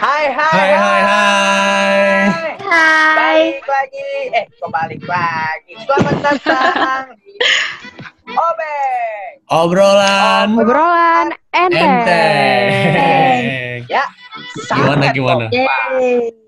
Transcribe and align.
Hai 0.00 0.32
hai 0.32 0.48
Hai 0.48 0.70
hai 0.72 1.00
hai. 1.04 2.00
Hai. 2.56 3.40
Balik 3.60 3.68
lagi. 3.68 4.08
Eh, 4.32 4.44
kok 4.56 4.70
balik 4.72 5.02
lagi? 5.04 5.72
Selamat 5.84 6.16
datang 6.24 7.04
di 7.20 7.36
Obeng. 8.30 9.32
Obrolan 9.50 10.48
Obrolan 10.56 11.26
enteng. 11.52 11.84
enteng. 12.00 13.78
Ya. 13.92 14.04
Gimana, 14.70 15.12
gimana? 15.12 15.44
kompak. 15.52 15.90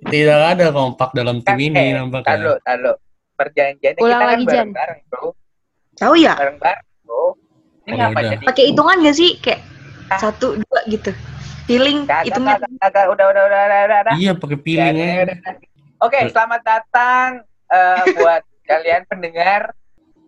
Tidak 0.08 0.40
ada 0.48 0.66
kompak 0.70 1.10
dalam 1.12 1.44
tim 1.44 1.52
Kan, 1.52 1.60
ini 1.60 1.82
eh, 1.82 1.92
nampaknya. 1.92 2.28
Taruh, 2.32 2.56
taruh. 2.64 2.96
Perjanjiannya 3.36 4.00
Ulang 4.00 4.08
kita 4.08 4.16
kan 4.16 4.28
lagi, 4.32 4.44
Jan. 4.44 4.56
bareng-bareng, 4.72 5.00
bro. 5.10 5.26
Tahu 5.98 6.14
ya? 6.16 6.34
Bareng-bareng, 6.38 6.86
bro. 7.02 7.36
Ini 7.82 7.92
Oh, 7.92 7.96
ngapa 8.00 8.16
yaudah. 8.16 8.30
jadi? 8.32 8.44
Pakai 8.48 8.64
hitungan 8.72 8.96
gak 9.02 9.16
sih? 9.18 9.30
Kayak 9.42 9.60
satu 10.14 10.46
dua 10.56 10.80
gitu. 10.86 11.10
Kagak, 11.66 12.58
kagak. 12.82 13.06
Udah, 13.06 13.26
udah, 13.30 13.42
udah, 13.46 13.62
udah, 13.66 13.80
udah, 13.86 13.98
udah. 14.02 14.14
Iya 14.18 14.32
pakai 14.34 14.58
ya, 14.66 14.86
ya. 14.90 15.22
udah. 15.22 15.36
Oke, 16.02 16.18
selamat 16.34 16.60
datang 16.66 17.28
eh, 17.70 18.02
buat 18.18 18.42
kalian 18.66 19.02
pendengar 19.06 19.70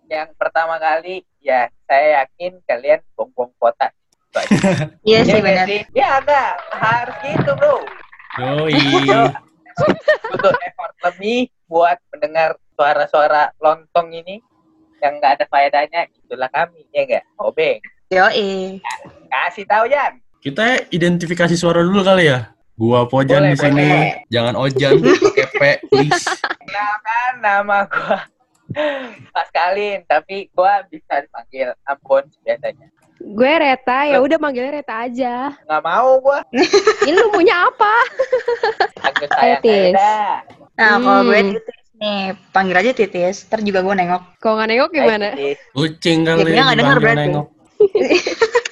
yang 0.06 0.30
pertama 0.38 0.78
kali. 0.78 1.26
Ya, 1.42 1.68
saya 1.84 2.24
yakin 2.24 2.62
kalian 2.64 3.02
bong-bong 3.18 3.52
kota. 3.58 3.90
Iya 5.06 5.22
sih 5.22 5.38
nggak 5.38 5.46
benar. 5.46 5.66
Ya 5.94 6.08
enggak, 6.18 6.52
harus 6.74 7.16
gitu 7.22 7.50
bro. 7.54 7.76
Yoi. 8.42 8.74
Butuh 10.34 10.54
effort 10.58 10.94
lebih 11.06 11.50
buat 11.70 11.98
mendengar 12.10 12.58
suara-suara 12.74 13.54
lontong 13.62 14.10
ini 14.10 14.42
yang 14.98 15.22
nggak 15.22 15.38
ada 15.38 15.44
faedahnya. 15.46 16.10
Itulah 16.18 16.50
kami, 16.50 16.82
ya 16.90 17.06
enggak? 17.06 17.24
Obeng. 17.38 17.78
Yo 18.10 18.26
eh. 18.34 18.82
Kasih 19.30 19.66
tahu 19.70 19.86
Jan. 19.86 20.23
Kita 20.44 20.64
identifikasi 20.90 21.56
suara 21.56 21.80
dulu 21.80 22.04
kali 22.04 22.28
ya. 22.28 22.52
Gua 22.74 23.08
Pojan 23.08 23.40
Boleh, 23.40 23.50
di 23.50 23.56
sini. 23.56 23.86
boleh. 23.86 24.28
Jangan 24.28 24.54
Ojan 24.58 24.92
pakai 25.00 25.46
P, 25.48 25.60
please. 25.88 26.24
Kenalkan 26.60 27.32
nama 27.40 27.78
gua 27.86 28.18
Pascalin, 29.30 30.04
tapi 30.04 30.50
gua 30.50 30.84
bisa 30.84 31.22
dipanggil 31.22 31.72
Ambon 31.84 32.28
biasanya. 32.42 32.92
Gue 33.16 33.48
Reta, 33.48 34.04
ya 34.04 34.20
udah 34.20 34.36
manggilnya 34.36 34.74
Reta 34.74 34.94
aja. 35.00 35.54
Nggak 35.64 35.82
mau 35.82 36.20
gua. 36.20 36.44
Ini 37.06 37.14
lu 37.14 37.30
punya 37.30 37.64
apa? 37.64 37.94
Ayo, 39.00 39.26
sayang 39.30 39.62
Tis. 39.62 39.94
Nah, 40.76 40.98
kalau 41.00 41.22
Hmm. 41.22 41.28
gue 41.30 41.40
titis 41.54 41.78
nih, 41.94 42.22
panggil 42.50 42.76
aja 42.76 42.90
titis. 42.92 43.36
Ntar 43.46 43.62
juga 43.62 43.80
gue 43.80 43.94
nengok. 43.94 44.22
Kalau 44.36 44.58
nggak 44.58 44.68
nengok 44.68 44.90
gimana? 44.92 45.26
Kucing 45.72 46.26
kali 46.26 46.52
Ya, 46.52 46.62
nggak 46.66 46.76
denger 46.76 46.98
berarti. 47.00 47.20
nengok. 47.22 47.46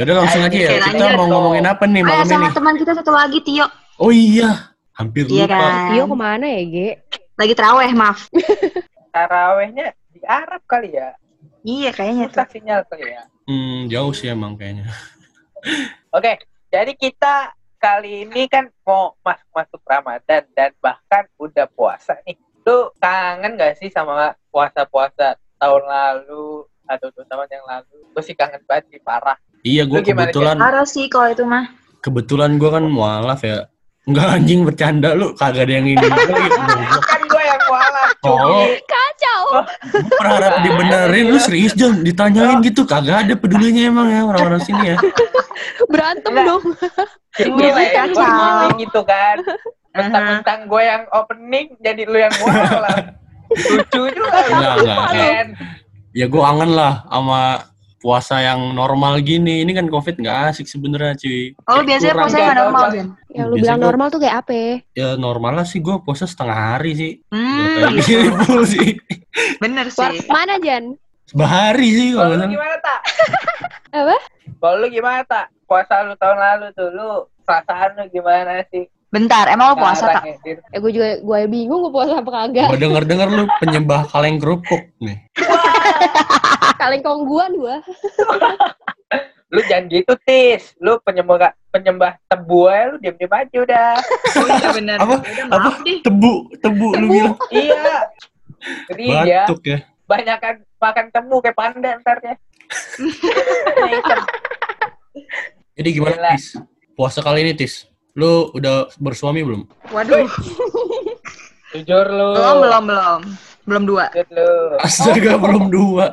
Ya 0.00 0.08
udah 0.08 0.16
langsung 0.24 0.40
aja 0.40 0.56
ya. 0.56 0.68
Oke, 0.72 0.96
Kita 0.96 1.06
mau 1.12 1.28
ngomongin 1.28 1.64
apa 1.68 1.84
nih 1.84 2.00
malam 2.00 2.24
sama 2.24 2.48
ini? 2.48 2.56
teman 2.56 2.74
kita 2.80 2.92
satu 2.96 3.12
lagi, 3.12 3.36
Tio. 3.44 3.68
Oh 4.00 4.08
iya, 4.08 4.72
hampir 4.96 5.28
Iya 5.28 5.44
lupa. 5.44 5.52
kan? 5.52 5.72
Tio 5.92 6.04
ke 6.08 6.16
mana 6.16 6.46
ya, 6.48 6.62
Ge? 6.64 6.88
Lagi 7.36 7.52
teraweh, 7.52 7.90
maaf. 7.92 8.32
Tarawehnya 9.12 9.92
di 10.08 10.24
Arab 10.24 10.64
kali 10.64 10.96
ya. 10.96 11.12
Iya, 11.60 11.92
kayaknya 11.92 12.32
tuh. 12.32 12.40
Rusak 12.40 12.48
sinyal 12.48 12.80
kali 12.88 13.12
ya. 13.12 13.28
Hmm, 13.44 13.92
jauh 13.92 14.16
sih 14.16 14.32
emang 14.32 14.56
kayaknya. 14.56 14.88
Oke, 16.16 16.40
jadi 16.72 16.96
kita 16.96 17.52
kali 17.76 18.24
ini 18.24 18.48
kan 18.48 18.72
mau 18.80 19.12
masuk 19.20 19.52
masuk 19.52 19.84
Ramadan 19.84 20.48
dan 20.56 20.72
bahkan 20.80 21.28
udah 21.36 21.68
puasa 21.68 22.16
nih. 22.24 22.40
Lu 22.64 22.88
kangen 22.96 23.60
gak 23.60 23.76
sih 23.76 23.92
sama 23.92 24.32
puasa-puasa 24.48 25.36
tahun 25.60 25.84
lalu 25.84 26.64
atau 26.88 27.12
dua 27.12 27.28
tahun 27.28 27.52
yang 27.52 27.66
lalu? 27.68 28.00
Gue 28.16 28.24
sih 28.24 28.32
kangen 28.32 28.64
banget 28.64 28.88
sih 28.88 29.00
parah. 29.04 29.36
Iya, 29.60 29.84
gue 29.84 30.00
kebetulan 30.00 30.56
Parah 30.56 30.84
sih 30.84 31.06
kalau 31.06 31.28
itu 31.28 31.44
mah. 31.44 31.68
kebetulan 32.00 32.56
gue 32.56 32.66
kan 32.66 32.84
mualaf 32.84 33.40
ya. 33.40 33.68
Enggak 34.08 34.26
anjing 34.32 34.64
bercanda 34.64 35.12
lu, 35.12 35.36
kagak 35.36 35.68
ada 35.68 35.76
yang 35.76 35.86
ini. 35.86 36.00
Kan 37.10 37.20
gue 37.22 37.42
yang 37.44 37.60
mualaf, 37.62 38.08
Oh. 38.20 38.64
Kacau. 38.82 39.42
Berharap 40.16 40.64
dibenerin 40.64 41.28
lu 41.28 41.38
serius 41.38 41.76
Jon 41.76 42.00
ditanyain 42.00 42.58
gitu 42.60 42.84
kagak 42.84 43.28
ada 43.28 43.34
pedulinya 43.36 43.86
emang 43.86 44.08
ya 44.08 44.24
orang-orang 44.24 44.60
sini 44.60 44.92
ya 44.92 44.96
Berantem 45.92 46.32
dong. 46.32 46.64
Iya, 47.36 47.70
kayak 47.70 47.92
kacau. 47.94 48.68
gitu 48.78 49.00
kan. 49.04 49.36
Mentang-mentang 49.96 50.60
gue 50.66 50.82
yang 50.82 51.02
opening, 51.12 51.66
jadi 51.78 52.02
lu 52.04 52.16
yang 52.16 52.34
mualaf. 52.40 53.12
Lucu 53.52 54.02
juga. 54.08 54.38
Enggak, 54.48 54.74
enggak. 54.80 54.98
Men. 55.12 55.48
ya 56.10 56.26
gue 56.26 56.42
angen 56.42 56.70
lah 56.72 57.04
sama 57.06 57.40
puasa 58.00 58.40
yang 58.40 58.72
normal 58.72 59.20
gini 59.20 59.60
ini 59.60 59.70
kan 59.70 59.84
covid 59.86 60.16
nggak 60.16 60.36
asik 60.50 60.64
sebenarnya 60.64 61.14
cuy 61.14 61.52
Oh, 61.62 61.78
Kayak 61.78 61.84
biasanya 61.86 62.14
puasanya 62.16 62.40
nggak 62.42 62.58
normal. 62.58 62.84
Jen? 62.90 63.08
Yang 63.30 63.46
lu 63.46 63.54
Biasa 63.54 63.60
bilang 63.62 63.76
gua- 63.76 63.86
normal 63.86 64.06
tuh 64.08 64.20
kayak 64.20 64.36
apa? 64.40 64.52
ya 64.90 65.08
normal 65.16 65.52
lah 65.54 65.66
sih 65.66 65.78
gue 65.78 65.96
puasa 65.98 66.24
setengah 66.24 66.58
hari 66.72 66.92
sih 66.92 67.12
Hmm, 67.28 67.92
kayak 68.00 68.04
sih 68.72 68.90
bener 69.58 69.86
sih. 69.88 70.24
mana, 70.26 70.56
Jan? 70.58 70.96
bahari 71.30 71.88
sih 71.88 72.08
kalau 72.10 72.34
lu 72.34 72.46
gimana, 72.48 72.74
Tak? 72.80 73.00
Apa? 73.92 74.16
Kalau 74.56 74.76
lu 74.76 74.86
gimana, 74.88 75.20
Tak? 75.22 75.46
Puasa 75.62 76.02
lu 76.02 76.16
tahun 76.16 76.36
lalu 76.36 76.66
tuh, 76.72 76.90
lu 76.90 77.08
perasaan 77.44 77.94
lu 77.94 78.04
gimana 78.08 78.66
sih? 78.66 78.90
Bentar, 79.10 79.50
emang 79.50 79.74
lu 79.74 79.76
puasa 79.82 80.06
tak? 80.06 80.22
Ya. 80.46 80.62
Eh, 80.70 80.78
gue 80.78 80.92
juga 80.94 81.08
gue 81.18 81.38
bingung 81.50 81.82
gue 81.86 81.92
puasa 81.92 82.22
apa 82.22 82.30
kagak. 82.30 82.70
gue 82.70 82.78
denger 82.78 83.02
denger 83.10 83.28
lu 83.30 83.44
penyembah 83.58 84.06
kaleng 84.06 84.38
kerupuk 84.38 84.86
nih 85.02 85.18
Kaleng 86.80 87.02
kongguan 87.04 87.52
gue. 87.58 87.76
Lu 89.50 89.58
jangan 89.66 89.90
gitu, 89.90 90.14
Tis. 90.22 90.78
Lu 90.78 91.02
penyembah 91.02 91.50
penyembah 91.74 92.14
tebu 92.30 92.70
aja, 92.70 92.94
lu 92.94 92.96
diam-diam 93.02 93.34
aja 93.34 93.56
udah. 93.58 93.90
Iya 94.46 94.68
bener. 94.78 94.96
Apa? 95.02 95.14
Udah, 95.18 95.44
apa 95.50 95.70
deh. 95.82 95.98
tebu 96.06 96.34
tebu 96.62 96.88
lu 96.94 96.94
Tebu. 96.94 97.10
bilang 97.10 97.36
iya. 97.50 97.94
Jadi 98.86 99.04
ya, 99.26 99.42
batuk 99.50 99.60
ya 99.66 99.78
banyak 100.10 100.38
kan 100.42 100.54
makan 100.82 101.06
temu 101.14 101.36
kayak 101.38 101.54
panda 101.54 101.90
ntar 102.02 102.18
ya. 102.22 102.34
Nah, 103.80 104.22
jadi 105.74 105.88
gimana 105.90 106.14
Gila. 106.14 106.30
tis 106.38 106.54
puasa 106.94 107.18
kali 107.18 107.42
ini 107.42 107.52
tis 107.58 107.89
lu 108.20 108.52
udah 108.52 108.92
bersuami 109.00 109.40
belum 109.40 109.64
Waduh. 109.88 110.28
Jujur 111.72 112.06
lu. 112.12 112.28
Belum, 112.36 112.56
belum, 112.60 112.82
belum. 112.84 113.20
Belum 113.64 113.82
dua. 113.88 114.12
Jujur 114.12 114.28
lu. 114.36 114.76
astaga 114.84 115.32
belum 115.40 115.64
dua 115.72 116.12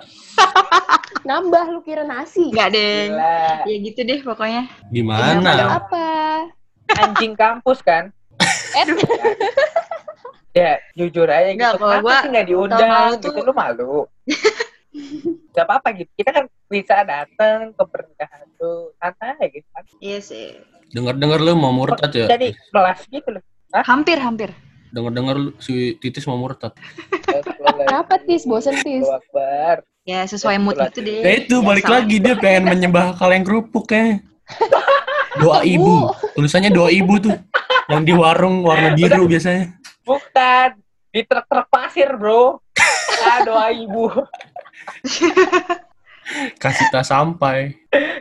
Nambah 1.28 1.66
lu 1.76 1.80
kira 1.84 2.08
nasi. 2.08 2.54
Enggak, 2.56 2.72
deh. 2.72 3.12
Ya 3.68 3.76
gitu 3.84 4.00
deh 4.08 4.24
pokoknya. 4.24 4.72
gimana 4.88 5.84
Apa? 5.84 6.08
Anjing 7.04 7.36
kampus 7.36 7.84
kan? 7.84 8.16
Eh, 8.78 8.86
Ya, 10.58 10.82
jujur 10.98 11.30
aja 11.30 11.54
gitu. 11.54 11.62
Nggak, 11.62 11.74
kalau 11.78 11.98
gua 12.02 12.18
sih 12.26 12.30
tahun 12.34 12.46
diundang 12.50 12.90
gitu? 13.22 13.30
Lu 13.46 13.54
malu. 13.54 13.94
Gak 15.54 15.66
apa-apa 15.66 15.94
gitu. 15.98 16.10
Kita 16.18 16.30
kan 16.34 16.46
bisa 16.68 17.02
datang 17.08 17.72
ke 17.74 17.84
pernikahan 17.88 18.46
tuh 18.58 18.94
santai 19.00 19.48
gitu 19.54 19.68
kan. 19.74 19.84
Iya 20.02 20.20
sih. 20.22 20.48
denger 20.88 21.20
denger 21.20 21.40
lu 21.44 21.52
mau 21.60 21.76
murtad 21.76 22.08
ya 22.16 22.32
Jadi 22.32 22.56
kelas 22.72 23.00
gitu 23.12 23.28
loh. 23.36 23.44
Hampir, 23.84 24.18
hampir. 24.24 24.56
denger 24.88 25.12
denger 25.12 25.38
si 25.60 26.00
titis 26.00 26.24
mau 26.32 26.40
murtad 26.40 26.72
Kenapa, 27.84 28.16
Tis? 28.24 28.48
Bosen, 28.48 28.80
Tis? 28.80 29.04
Akbar. 29.04 29.84
Ya 30.08 30.24
sesuai 30.24 30.56
mood 30.64 30.80
itu 30.80 31.04
deh. 31.04 31.20
Ya 31.20 31.32
itu 31.44 31.60
balik 31.60 31.84
Biasa. 31.84 31.96
lagi 32.00 32.16
dia 32.24 32.36
pengen 32.40 32.72
menyembah 32.72 33.20
kaleng 33.20 33.44
kerupuk 33.44 33.92
ya. 33.92 34.24
Doa 35.44 35.62
ibu. 35.68 36.08
Tulisannya 36.34 36.72
doa 36.72 36.88
ibu 36.88 37.20
tuh. 37.20 37.36
Yang 37.92 38.02
di 38.08 38.14
warung 38.16 38.64
warna 38.64 38.96
biru 38.96 39.28
biasanya. 39.28 39.76
Bukan 40.08 40.80
di 41.12 41.22
truk-truk 41.28 41.68
pasir, 41.68 42.10
Bro. 42.16 42.64
Ah, 43.28 43.44
doa 43.44 43.68
ibu. 43.70 44.08
Kasih 46.64 46.88
tas 46.92 47.08
sampai. 47.08 47.72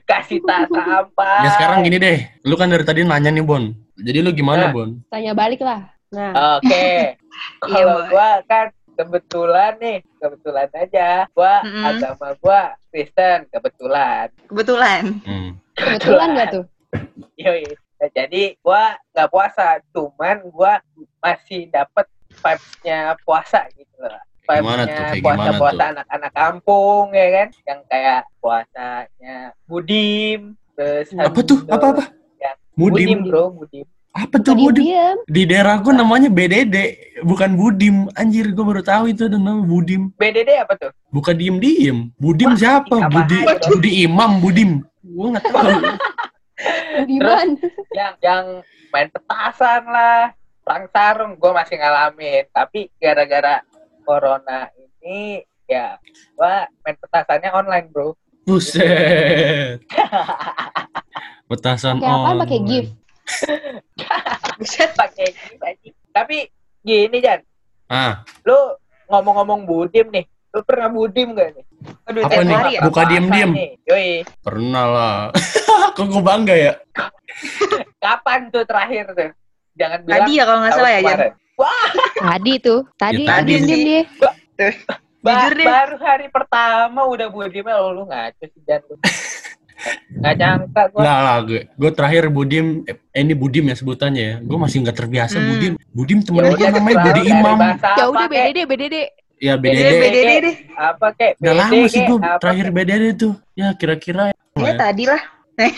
Kasih 0.06 0.38
tas 0.46 0.70
apa? 0.70 1.30
Ya 1.42 1.50
sekarang 1.58 1.82
gini 1.82 1.98
deh. 1.98 2.18
Lu 2.46 2.54
kan 2.54 2.70
dari 2.70 2.86
tadi 2.86 3.02
nanya 3.02 3.34
nih 3.34 3.42
Bon. 3.42 3.74
Jadi 3.98 4.18
lu 4.22 4.30
gimana 4.30 4.70
Nah. 4.70 4.72
Bon? 4.72 4.90
Tanya 5.10 5.32
balik 5.34 5.60
lah. 5.62 5.90
Nah, 6.14 6.58
Oke. 6.62 6.86
Iya, 7.68 7.84
Kalau 7.84 8.08
gua 8.08 8.40
kan 8.48 8.72
kebetulan 8.96 9.76
nih, 9.76 9.98
kebetulan 10.16 10.68
aja. 10.72 11.28
Gua 11.36 11.60
Mm-mm. 11.60 11.84
agama 11.84 12.28
gua 12.40 12.60
Kristen, 12.88 13.44
kebetulan. 13.52 14.32
Kebetulan. 14.48 15.02
Hmm. 15.28 15.50
kebetulan 15.76 16.28
gak 16.32 16.48
tuh? 16.56 16.64
Yoi. 17.44 17.68
Nah, 18.00 18.08
jadi 18.12 18.56
gua 18.64 18.96
nggak 19.12 19.28
puasa, 19.28 19.84
cuman 19.92 20.48
gua 20.48 20.80
masih 21.20 21.68
dapet 21.68 22.08
vibes-nya 22.40 23.20
puasa 23.20 23.68
gitu 23.76 24.00
loh. 24.00 24.22
Gimana 24.48 24.82
tuh? 24.84 24.94
Kayak 24.94 25.14
gimana 25.16 25.34
puasa-puasa 25.36 25.74
tuh? 25.76 25.90
anak-anak 25.92 26.32
kampung 26.32 27.06
ya 27.10 27.26
kan, 27.28 27.48
yang 27.64 27.80
kayak 27.86 28.20
puasanya 28.38 29.36
Budim, 29.64 30.40
terus 30.72 31.08
Apa 31.12 31.40
tuh? 31.42 31.58
itu- 31.58 31.68
Apa 31.68 31.86
apa? 31.90 32.04
Ya, 32.36 32.52
Mudim. 32.72 33.08
Budim, 33.08 33.20
bro, 33.26 33.44
Budim. 33.50 33.86
Apa 34.10 34.36
tuh 34.38 34.54
Budim? 34.54 34.84
diem. 34.86 35.18
Di 35.26 35.42
daerah 35.44 35.76
gua 35.76 35.92
namanya 35.92 36.32
BDD, 36.32 36.76
bukan 37.20 37.52
Budim. 37.52 38.08
Anjir, 38.14 38.48
gua 38.50 38.64
baru 38.66 38.82
tahu 38.82 39.04
itu 39.10 39.26
ada 39.26 39.36
nama 39.36 39.60
Budim. 39.60 40.08
BDD 40.16 40.50
apa 40.56 40.72
tuh? 40.72 40.90
Bukan 41.10 41.34
diem-diem. 41.34 42.08
Budim 42.16 42.54
Wah, 42.54 42.56
siapa? 42.56 42.96
apa 42.96 43.12
Budi 43.12 43.38
aja? 43.42 43.66
Budi 43.66 43.90
Imam 44.02 44.40
Budim. 44.40 44.80
Gua 45.02 45.26
nggak 45.34 45.46
tahu. 45.50 45.68
Budiman. 46.96 47.48
yang 47.92 48.14
yang 48.20 48.44
main 48.88 49.08
petasan 49.12 49.84
lah 49.84 50.32
perang 50.64 50.88
sarung 50.88 51.32
gue 51.36 51.52
masih 51.52 51.76
ngalamin 51.76 52.44
tapi 52.50 52.88
gara-gara 52.96 53.60
corona 54.06 54.70
ini 55.02 55.42
ya 55.66 55.98
gue 56.32 56.54
main 56.80 56.96
petasannya 56.96 57.50
online 57.50 57.90
bro 57.90 58.14
Buset. 58.46 59.82
Petasan 61.50 61.98
Pakai 61.98 62.06
apaan? 62.08 62.36
Pakai 62.40 62.60
gift. 62.62 62.92
buset 64.56 64.90
pakai 64.94 65.26
gift 65.28 65.58
aja. 65.60 65.90
tapi 66.14 66.46
gini 66.80 67.18
Jan 67.18 67.42
Ah, 67.86 68.22
lu 68.42 68.54
ngomong-ngomong 69.06 69.66
budim 69.66 70.06
nih 70.08 70.22
lu 70.50 70.62
pernah 70.62 70.86
budim 70.86 71.34
gak 71.34 71.52
nih 71.52 71.64
Aduh, 72.06 72.22
Apa 72.22 72.40
nih? 72.40 72.54
hari 72.54 72.70
ya. 72.72 72.80
Buka 72.82 73.02
diem-diem. 73.04 73.50
pernah 74.40 74.84
lah. 74.86 75.16
Kok 75.96 76.06
gue 76.08 76.22
bangga 76.22 76.54
ya? 76.54 76.72
kapan 77.98 78.48
tuh 78.48 78.62
terakhir 78.62 79.10
tuh 79.10 79.30
jangan 79.74 79.98
bilang 80.02 80.22
Tadi 80.22 80.32
ya 80.32 80.44
kalau 80.46 80.58
nggak 80.62 80.72
salah 80.72 80.90
ya, 80.90 81.00
Jan. 81.02 81.18
Kemarin. 81.56 82.20
Tadi 82.22 82.52
tuh. 82.58 82.80
Tadi 82.94 83.22
Ya, 83.22 83.28
tadi 83.34 83.52
sih. 83.58 83.76
dia. 83.82 84.02
Ba- 85.18 85.42
Jujur 85.42 85.52
deh. 85.54 85.66
baru 85.66 85.96
hari 85.98 86.26
pertama 86.28 87.00
udah 87.04 87.26
budimnya 87.26 87.74
oh, 87.76 87.90
lu 87.90 88.02
ngaco 88.04 88.44
sih 88.46 88.62
Jan 88.62 88.78
lu. 88.84 88.94
Nggak 90.16 90.34
nyangka 90.36 90.82
gua. 90.88 91.00
Nggak 91.02 91.18
lah, 91.20 91.36
gue, 91.42 91.60
gue 91.68 91.90
terakhir 91.92 92.24
Budim, 92.28 92.66
eh 92.86 92.96
ini 93.16 93.34
Budim 93.34 93.64
ya 93.66 93.74
sebutannya 93.74 94.22
ya. 94.22 94.34
Gue 94.38 94.56
masih 94.56 94.80
nggak 94.80 94.96
terbiasa 94.96 95.36
Hmm. 95.36 95.48
Budim. 95.50 95.72
Budim 95.90 96.18
temen 96.22 96.42
Ya 96.42 96.50
gue 96.50 96.68
namanya 96.70 96.96
Budi 97.02 97.22
Imam. 97.26 97.58
Ya 97.76 98.04
udah. 98.06 98.26
BDD, 98.26 98.58
BDD. 98.64 98.96
Ya 99.36 99.54
BDD, 99.54 99.76
BDD. 99.82 100.00
BDD 100.00 100.30
deh. 100.40 100.56
Apa 100.74 101.06
kek? 101.12 101.32
Udah 101.36 101.52
BD, 101.52 101.60
lama 101.60 101.84
sih 101.86 102.00
gue 102.00 102.18
Apa, 102.18 102.38
terakhir 102.38 102.64
kek? 102.64 102.74
BDD 102.74 103.04
tuh. 103.18 103.32
Ya 103.52 103.68
kira-kira. 103.74 104.22
Ya 104.56 104.72
tadi 104.74 105.04
lah. 105.04 105.22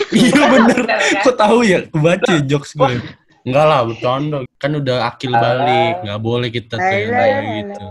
Iya 0.09 0.43
bener. 0.53 0.79
Kok 1.19 1.35
tahu 1.35 1.57
ya? 1.61 1.79
Kebaca 1.85 2.33
jokes 2.41 2.71
gue. 2.71 3.01
Enggak 3.49 3.65
lah, 3.65 3.79
bercanda. 3.83 4.37
Kan 4.55 4.71
udah 4.75 4.97
akil 5.07 5.31
balik. 5.31 5.93
Nggak 6.05 6.21
boleh 6.21 6.49
kita 6.49 6.75
kayak 6.75 7.43
gitu. 7.57 7.85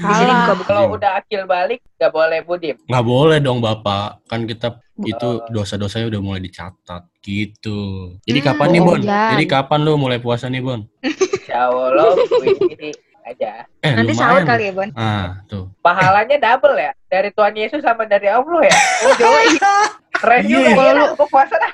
Di 0.00 0.12
sini. 0.14 0.32
Kalau 0.64 0.82
udah 0.90 1.10
akil 1.20 1.42
balik 1.44 1.80
nggak 2.00 2.12
boleh 2.12 2.38
budim. 2.42 2.76
Nggak 2.88 3.04
boleh 3.04 3.38
dong 3.38 3.60
Bapak. 3.60 4.24
Kan 4.24 4.48
kita 4.48 4.80
itu 5.02 5.28
dosa-dosanya 5.50 6.08
udah 6.08 6.20
mulai 6.20 6.40
dicatat 6.40 7.02
gitu. 7.20 8.12
Jadi 8.22 8.38
Hmm, 8.38 8.48
kapan 8.48 8.68
nih 8.70 8.80
Bon? 8.80 9.00
Jan. 9.00 9.30
Jadi 9.34 9.44
kapan 9.46 9.78
lu 9.82 9.92
mulai 9.96 10.18
puasa 10.18 10.46
nih 10.46 10.62
Bon? 10.62 10.80
Insya 11.02 11.68
Allah 11.68 12.14
ini 12.42 12.90
aja. 13.22 13.66
Eh 13.82 13.92
Nanti 13.94 14.12
sahur 14.14 14.42
kali 14.42 14.70
ya, 14.70 14.72
Bon. 14.74 14.88
Ah 14.94 15.42
tuh. 15.46 15.74
Pahalanya 15.82 16.38
double 16.38 16.78
ya 16.78 16.92
dari 17.06 17.34
Tuhan 17.34 17.54
Yesus 17.54 17.82
sama 17.82 18.06
dari 18.06 18.30
Allah 18.30 18.62
ya. 18.62 18.76
Oh. 19.10 19.14
Keren 20.22 20.46
Iya, 20.46 20.54
juga 20.54 20.70
iya. 20.86 20.92
ya. 20.94 21.04
Aku 21.18 21.26
puasa 21.26 21.54
dah. 21.58 21.72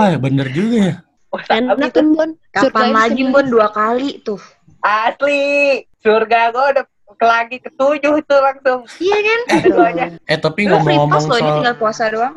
Wah 0.00 0.16
bener 0.16 0.48
juga 0.48 0.76
ya. 0.80 0.94
Puasa 1.32 1.56
Enak 1.56 1.96
kan, 1.96 2.06
Bon? 2.12 2.30
Kapan 2.52 2.92
lagi, 2.92 3.24
Bon? 3.32 3.40
Dua 3.48 3.72
kali 3.72 4.20
tuh. 4.20 4.36
Asli. 4.84 5.80
Surga 6.04 6.52
gue 6.52 6.64
udah 6.76 6.84
ke 7.16 7.24
lagi 7.24 7.56
ketujuh 7.56 8.20
tuh 8.28 8.40
langsung. 8.44 8.84
Iya 9.00 9.18
kan? 9.24 9.40
Eh 10.32 10.36
tapi 10.36 10.68
ngomong-ngomong 10.68 11.24
ini 11.24 11.28
soal 11.32 11.52
tinggal 11.56 11.76
puasa 11.80 12.04
doang. 12.12 12.36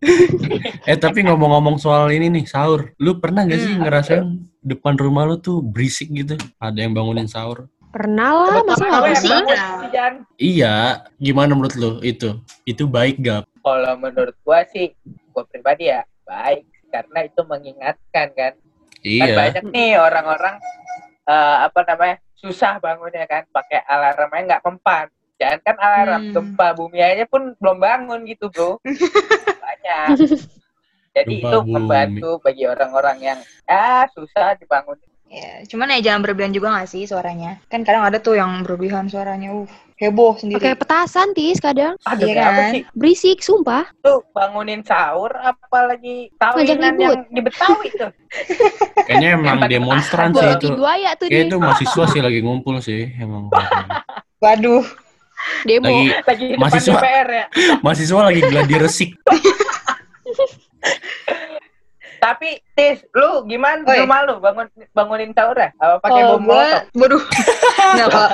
eh 0.90 0.98
tapi 1.00 1.26
ngomong-ngomong 1.26 1.76
soal 1.82 2.14
ini 2.14 2.30
nih 2.30 2.46
sahur. 2.46 2.94
Lu 3.02 3.18
pernah 3.18 3.42
gak 3.42 3.58
sih 3.58 3.74
Hmm, 3.74 3.82
ngerasain 3.82 4.24
depan 4.62 4.94
rumah 4.94 5.26
lu 5.26 5.42
tuh 5.42 5.58
berisik 5.58 6.14
gitu? 6.14 6.38
Ada 6.62 6.86
yang 6.86 6.94
bangunin 6.94 7.26
sahur? 7.26 7.66
Pernah 7.90 8.30
lah, 8.30 8.62
masa 8.70 8.86
nggak 8.86 9.02
yang 9.02 9.18
sih? 9.18 9.34
Iya, 10.38 11.02
gimana 11.18 11.58
menurut 11.58 11.74
lu 11.74 11.98
itu? 12.06 12.38
Itu 12.62 12.86
baik 12.86 13.18
gak? 13.18 13.50
Kalau 13.66 13.98
menurut 13.98 14.36
gua 14.46 14.62
sih, 14.70 14.94
gua 15.34 15.42
pribadi 15.50 15.90
ya 15.90 16.06
baik 16.22 16.70
karena 16.90 17.18
itu 17.22 17.40
mengingatkan 17.42 18.28
kan. 18.34 18.52
Kan 18.54 19.00
Iya. 19.00 19.32
banyak 19.32 19.64
nih 19.70 19.96
orang-orang 19.96 20.60
eh, 21.24 21.56
apa 21.64 21.80
namanya 21.86 22.16
susah 22.34 22.76
bangunnya 22.76 23.24
kan 23.24 23.46
pakai 23.48 23.80
alarmnya 23.84 24.40
nggak 24.50 24.64
mempan. 24.66 25.06
Jangan 25.38 25.60
kan 25.62 25.76
alarm 25.78 26.20
Hmm. 26.20 26.32
gempa 26.34 26.68
bumi 26.74 27.00
aja 27.00 27.24
pun 27.24 27.56
belum 27.56 27.78
bangun 27.78 28.20
gitu 28.26 28.50
bro. 28.50 28.76
banyak. 29.64 30.20
Jadi 31.10 31.34
Gempa 31.36 31.48
itu 31.48 31.58
bumi. 31.58 31.72
membantu 31.72 32.30
bagi 32.38 32.64
orang-orang 32.64 33.18
yang 33.20 33.38
ya 33.64 34.04
susah 34.12 34.54
dibangun. 34.54 35.00
Ya, 35.30 35.62
cuman 35.62 35.94
ya 35.94 36.02
jangan 36.02 36.26
berlebihan 36.26 36.50
juga 36.50 36.74
gak 36.74 36.90
sih 36.90 37.06
suaranya? 37.06 37.62
Kan 37.70 37.86
kadang 37.86 38.02
ada 38.02 38.18
tuh 38.18 38.34
yang 38.34 38.66
berlebihan 38.66 39.06
suaranya. 39.06 39.54
Uh, 39.54 39.70
heboh 40.00 40.32
sendiri. 40.34 40.64
petasan, 40.74 41.36
Tis, 41.36 41.60
kadang. 41.60 41.92
Aduh, 42.08 42.24
Iya 42.24 42.40
kan? 42.40 42.72
sih 42.72 42.82
Berisik, 42.96 43.44
sumpah. 43.44 43.84
tuh 44.00 44.24
bangunin 44.32 44.80
sahur 44.80 45.28
apalagi 45.36 46.32
kawinan 46.40 46.96
ribut. 46.96 47.20
yang 47.20 47.36
di 47.36 47.40
Betawi 47.44 47.88
tuh. 47.92 48.10
Kayaknya 49.06 49.28
emang 49.36 49.60
demonstran 49.68 50.32
sih 50.32 50.48
itu. 50.56 50.72
buaya 50.72 51.12
tuh 51.20 51.28
Kayak 51.28 51.44
dia. 51.46 51.50
itu 51.52 51.56
mahasiswa 51.60 52.04
sih 52.10 52.20
lagi 52.24 52.40
ngumpul 52.40 52.80
sih 52.80 53.12
emang. 53.20 53.52
Waduh. 54.42 54.82
Lagi 54.82 55.68
Demo. 55.68 55.88
Lagi 56.24 56.46
depan 56.48 56.60
Mahasiswa. 56.64 56.96
DPR 56.96 57.28
ya. 57.28 57.44
mahasiswa 57.84 58.20
lagi 58.24 58.40
gladi 58.40 58.74
resik. 58.80 59.10
Tapi 62.20 62.60
Tis, 62.76 63.00
lu 63.16 63.48
gimana 63.48 63.80
Oi. 63.88 64.04
rumah 64.04 64.28
lu 64.28 64.34
bangun 64.44 64.66
bangunin 64.92 65.32
sahur 65.32 65.56
ya? 65.56 65.72
Apa 65.80 66.04
pakai 66.04 66.20
Kalau 66.20 66.36
bom 66.36 66.42
molotov? 66.52 66.82
waduh. 67.00 67.22
Nggak, 67.96 68.08
kalau 68.12 68.28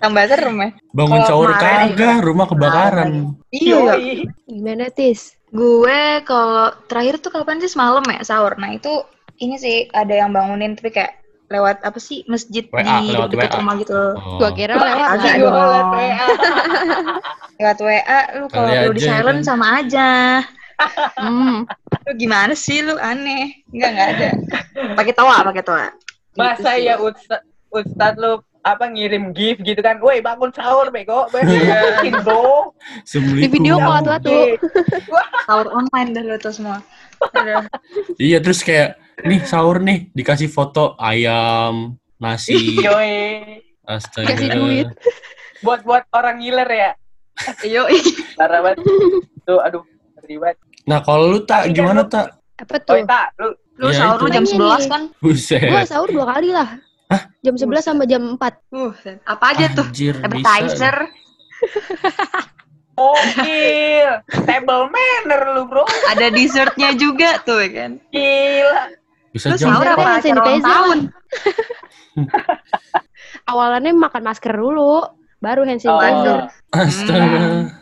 tambah 0.00 0.24
serem 0.28 0.56
ya. 0.60 0.68
Bangun 0.92 1.20
kemarin 1.24 1.56
kagak, 1.56 2.16
rumah 2.20 2.46
kebakaran. 2.48 3.10
Iya. 3.52 3.96
Gimana, 4.44 4.86
Tis? 4.92 5.36
Gue 5.50 6.22
kalau 6.28 6.70
terakhir 6.86 7.18
tuh 7.18 7.34
kapan 7.34 7.58
sih 7.58 7.72
semalam 7.72 8.04
ya 8.06 8.22
sahur. 8.22 8.54
Nah 8.54 8.70
itu 8.76 9.02
ini 9.42 9.58
sih 9.58 9.88
ada 9.90 10.14
yang 10.14 10.30
bangunin 10.30 10.78
tapi 10.78 10.94
kayak 10.94 11.18
lewat 11.50 11.82
apa 11.82 11.98
sih 11.98 12.22
masjid 12.30 12.62
WA, 12.70 13.02
di 13.02 13.10
lewat 13.10 13.34
dekat 13.34 13.50
WA. 13.50 13.58
rumah 13.58 13.74
gitu. 13.82 13.98
Oh. 14.14 14.38
Gua 14.38 14.50
kira 14.54 14.78
lewat 14.78 15.08
dong. 15.18 15.50
Jualan 15.50 15.86
PA. 15.90 16.26
Lewat 17.58 17.78
WA 17.82 18.18
lu 18.38 18.46
kalau 18.46 18.70
lu 18.70 18.92
di 18.94 19.02
silent 19.02 19.42
kan? 19.42 19.48
sama 19.50 19.66
aja. 19.82 20.08
Hmm. 21.20 21.68
Lu 22.08 22.12
gimana 22.16 22.52
sih 22.56 22.80
lu 22.80 22.96
aneh? 22.96 23.60
Enggak 23.70 23.90
enggak 23.92 24.08
ada. 24.16 24.28
Pakai 24.96 25.12
tawa, 25.14 25.36
pakai 25.44 25.62
tawa. 25.62 25.86
Masa 26.38 26.78
Gitu 26.78 26.86
ya 26.86 26.94
Ustad, 26.96 27.42
Ustad 27.70 28.14
lu 28.16 28.40
apa 28.60 28.84
ngirim 28.92 29.32
gift 29.32 29.64
gitu 29.64 29.80
kan? 29.80 29.98
Woi 30.04 30.20
bangun 30.20 30.52
sahur 30.52 30.92
bego, 30.92 31.26
bangun 31.32 32.14
bro. 32.24 32.72
Assalamualaikum. 33.04 33.40
Di 33.40 33.48
video 33.48 33.76
call 33.80 34.00
tuh, 34.04 34.18
tuh. 34.28 34.44
sahur 35.48 35.66
online 35.72 36.08
dah 36.12 36.22
lu 36.24 36.36
tuh 36.36 36.52
semua. 36.52 36.78
Aduh. 37.36 37.64
Iya 38.20 38.38
terus 38.40 38.60
kayak 38.64 39.00
nih 39.24 39.40
sahur 39.44 39.80
nih 39.80 40.08
dikasih 40.12 40.48
foto 40.48 40.96
ayam, 41.00 41.96
nasi, 42.20 42.80
astaga. 43.84 44.36
Kasih 44.36 44.48
duit. 44.56 44.88
Buat 45.60 45.84
buat 45.84 46.04
orang 46.12 46.40
ngiler 46.40 46.68
ya. 46.68 46.90
Yo, 47.64 47.88
Parah 48.36 48.60
banget. 48.60 48.84
Tuh 49.48 49.60
aduh, 49.64 49.84
banget. 50.28 50.56
Nah 50.90 50.98
kalau 51.00 51.30
lu 51.30 51.38
tak 51.40 51.70
kan 51.70 51.70
gimana 51.70 52.02
tak? 52.02 52.34
Apa 52.58 52.74
Oh, 52.74 52.80
tuh? 52.82 53.06
tak, 53.06 53.26
lu 53.38 53.48
lu 53.78 53.88
Iya, 53.88 53.96
sahur 53.96 54.18
lu 54.20 54.28
jam 54.28 54.42
Makanya 54.42 54.58
11 54.58 54.76
nih. 54.76 54.88
kan? 54.90 55.02
Buset. 55.16 55.62
Gua 55.64 55.82
sahur 55.86 56.08
dua 56.10 56.24
kali 56.28 56.50
lah. 56.50 56.68
Jam 57.40 57.54
11 57.54 57.80
sama 57.80 58.04
jam 58.04 58.22
4. 58.34 58.42
Uh, 58.70 58.92
apa 59.24 59.44
aja 59.48 59.66
tuh? 59.72 59.86
Anjir, 59.86 60.14
bisa. 60.14 60.26
Appetizer. 60.26 60.96
Gokil. 62.92 64.10
Table 64.46 64.84
manner 64.86 65.42
lu, 65.54 65.62
Bro. 65.64 65.86
Ada 66.06 66.28
dessertnya 66.28 66.92
juga 66.92 67.40
tuh 67.40 67.58
ya 67.60 67.68
kan. 67.72 67.90
Gila. 68.10 68.82
Bisa 69.30 69.46
Lu 69.46 69.56
sahur 69.56 69.86
apa 69.86 70.18
sanitizer 70.20 70.58
tahun? 70.60 70.98
Awalannya 73.50 73.94
makan 73.94 74.22
masker 74.22 74.52
dulu, 74.52 75.06
baru 75.38 75.62
hand 75.64 75.80
Oh. 75.80 75.96
sanitizer. 75.96 77.79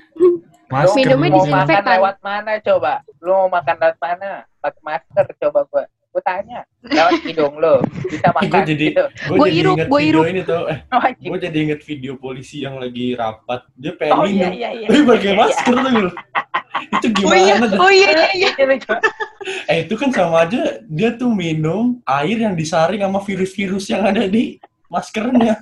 Masker 0.68 0.96
Minumnya 0.98 1.28
mau 1.28 1.38
dulu. 1.38 1.48
makan 1.48 1.64
disinfektan. 1.64 1.92
lewat 1.94 2.16
mana 2.20 2.52
coba? 2.60 2.92
Lu 3.18 3.32
mau 3.34 3.48
makan 3.50 3.76
lewat 3.78 3.96
mana? 3.98 4.30
Pakai 4.58 4.82
masker 4.82 5.26
coba 5.38 5.60
gua. 5.66 5.82
Gua 6.08 6.22
tanya. 6.22 6.60
Lewat 6.82 7.12
hidung 7.22 7.54
lu. 7.54 7.74
Bisa 8.04 8.28
makan 8.30 8.48
gue 8.50 8.62
jadi 8.66 8.86
gitu. 8.86 9.04
gue 9.06 9.34
Gua 9.34 9.46
jadi 9.46 9.58
irup, 9.58 9.74
inget 9.74 9.86
gua 9.86 9.98
video 9.98 10.12
irup. 10.12 10.24
ini 10.26 10.40
tuh 10.42 10.62
eh 10.66 10.78
Wajib. 10.90 11.26
gue 11.26 11.38
jadi 11.40 11.58
inget 11.62 11.80
video 11.82 12.12
polisi 12.14 12.56
yang 12.60 12.76
lagi 12.76 13.06
rapat 13.14 13.60
dia 13.74 13.92
pengen 13.94 14.14
Oh 14.14 14.24
iya 14.24 14.46
minum 14.46 14.52
iya 14.54 14.70
iya. 14.74 14.86
tapi 14.86 15.00
pakai 15.02 15.20
Iya, 15.20 15.30
iya. 15.30 15.38
masker 15.38 15.74
tuh 15.74 15.92
lu 15.94 16.10
itu 16.78 17.06
Oh 17.18 17.34
iya, 17.34 17.54
gimana 17.58 17.76
oh 17.76 17.90
iya, 17.90 18.08
iya, 18.30 18.48
iya. 18.54 18.76
Coba. 18.78 18.98
eh 19.66 19.78
itu 19.82 19.94
kan 19.94 20.08
sama 20.10 20.36
aja 20.42 20.60
dia 20.84 21.10
tuh 21.12 21.30
minum 21.30 21.84
air 22.04 22.38
yang 22.38 22.54
disaring 22.54 23.00
sama 23.00 23.20
virus-virus 23.20 23.84
yang 23.86 24.04
ada 24.04 24.24
di 24.24 24.56
maskernya 24.86 25.56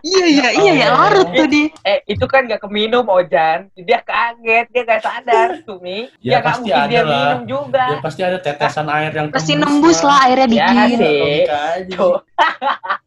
Iya, 0.00 0.26
iya, 0.26 0.48
iya, 0.54 0.72
ya 0.76 0.88
larut 0.90 1.28
tuh 1.28 1.46
di. 1.46 1.68
Eh, 1.82 1.98
itu 2.06 2.24
kan 2.24 2.44
gak 2.44 2.60
keminum, 2.60 3.04
Ojan. 3.04 3.68
Dia 3.74 3.98
kaget, 4.00 4.66
dia 4.68 4.82
gak 4.84 5.00
sadar, 5.00 5.48
Tumi. 5.66 6.06
Ya, 6.18 6.20
Ya, 6.20 6.36
gak 6.38 6.44
pasti 6.48 6.60
mungkin 6.62 6.78
ada 6.78 6.88
dia 6.88 7.00
lah. 7.00 7.10
minum 7.10 7.40
juga. 7.44 7.84
ya 7.84 7.98
pasti 7.98 8.20
ada 8.20 8.38
tetesan 8.38 8.86
air 8.88 9.10
yang 9.10 9.26
Pasti 9.28 9.52
nembus 9.54 10.00
lah 10.00 10.18
airnya 10.24 10.46
Ya 10.46 10.66
dikit. 10.70 10.98
sih. 10.98 11.42
Aja. 11.44 11.96
Tuh. 11.96 12.16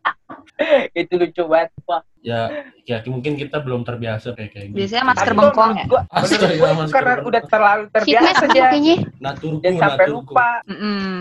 itu 0.93 1.13
lucu 1.15 1.43
banget. 1.45 1.69
Wah, 1.83 2.01
Ya, 2.21 2.53
ya 2.83 3.01
mungkin 3.03 3.33
kita 3.33 3.57
belum 3.57 3.81
terbiasa 3.81 4.31
kayak 4.31 4.49
kayak 4.51 4.65
gitu. 4.69 4.77
Biasanya 4.77 5.03
masker 5.07 5.33
bengkong 5.33 5.71
ya? 5.73 5.85
gua- 5.85 6.05
Astaga, 6.07 6.37
menurut 6.37 6.53
gua 6.53 6.69
itu 6.69 6.77
masker 6.77 6.93
karena 6.93 7.09
bengkong. 7.11 7.27
udah 7.27 7.41
terlalu 7.43 7.83
terbiasa 7.89 8.29
aja. 8.43 8.61
kayaknya. 8.63 8.95
Naturku, 9.17 9.57
Jangan 9.59 9.79
sampai 9.79 10.05
naturku. 10.05 10.21
lupa. 10.29 10.49
Mm-mm. 10.63 11.17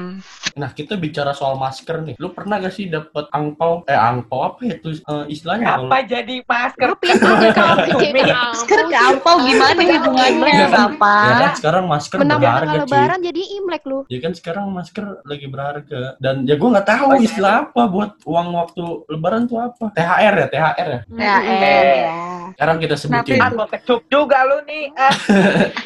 Nah, 0.51 0.71
kita 0.71 0.95
bicara 0.95 1.33
soal 1.33 1.55
masker 1.55 1.97
nih. 2.03 2.15
Lu 2.17 2.29
pernah 2.31 2.59
gak 2.59 2.75
sih 2.75 2.85
dapat 2.87 3.25
angpau? 3.31 3.81
Eh, 3.87 3.95
angpau 3.95 4.41
apa 4.47 4.61
ya 4.63 4.77
tuh 4.77 4.93
eh, 4.93 5.25
istilahnya? 5.31 5.65
kalau- 5.71 5.89
Apa 5.89 5.99
jadi 6.03 6.35
masker? 6.43 6.87
Lu 6.87 6.97
pintar 6.99 7.33
aja 7.39 7.49
kalau 7.51 7.77
jadi 7.97 8.21
Masker 8.21 8.81
ke 8.83 8.97
apa 8.99 9.31
gimana 9.41 9.81
hubungannya 9.81 10.53
Ya 10.53 10.67
kan, 10.67 10.91
Bapak? 10.93 11.23
ya 11.23 11.35
kan 11.39 11.53
sekarang 11.55 11.85
masker 11.87 12.17
Menambah 12.19 12.43
berharga, 12.43 12.69
cuy. 12.69 12.81
lebaran 12.83 13.19
jadi 13.23 13.43
Imlek 13.57 13.83
lu. 13.87 13.99
Ya 14.07 14.19
kan 14.19 14.33
sekarang 14.33 14.65
masker 14.69 15.05
lagi 15.23 15.47
berharga 15.47 16.03
dan 16.19 16.45
ya 16.45 16.55
gue 16.55 16.69
nggak 16.69 16.85
tahu 16.85 17.07
Oh, 17.07 17.15
iya. 17.15 17.25
istilah 17.25 17.55
apa 17.65 17.83
buat 17.87 18.11
uang 18.21 18.49
waktu 18.53 18.83
lebaran 19.09 19.43
tuh 19.47 19.59
apa 19.59 19.85
THR 19.91 20.35
ya 20.37 20.47
THR 20.49 20.89
ya 20.91 20.99
Ya, 21.17 21.35
eh, 21.41 21.95
ya. 22.01 22.13
sekarang 22.53 22.77
kita 22.79 22.95
sebutin 22.97 23.39
Ah, 23.39 23.51
gua 23.51 23.67
kecup 23.67 24.01
juga 24.07 24.39
lu 24.45 24.59
nih. 24.65 24.85
Ah. 24.95 25.15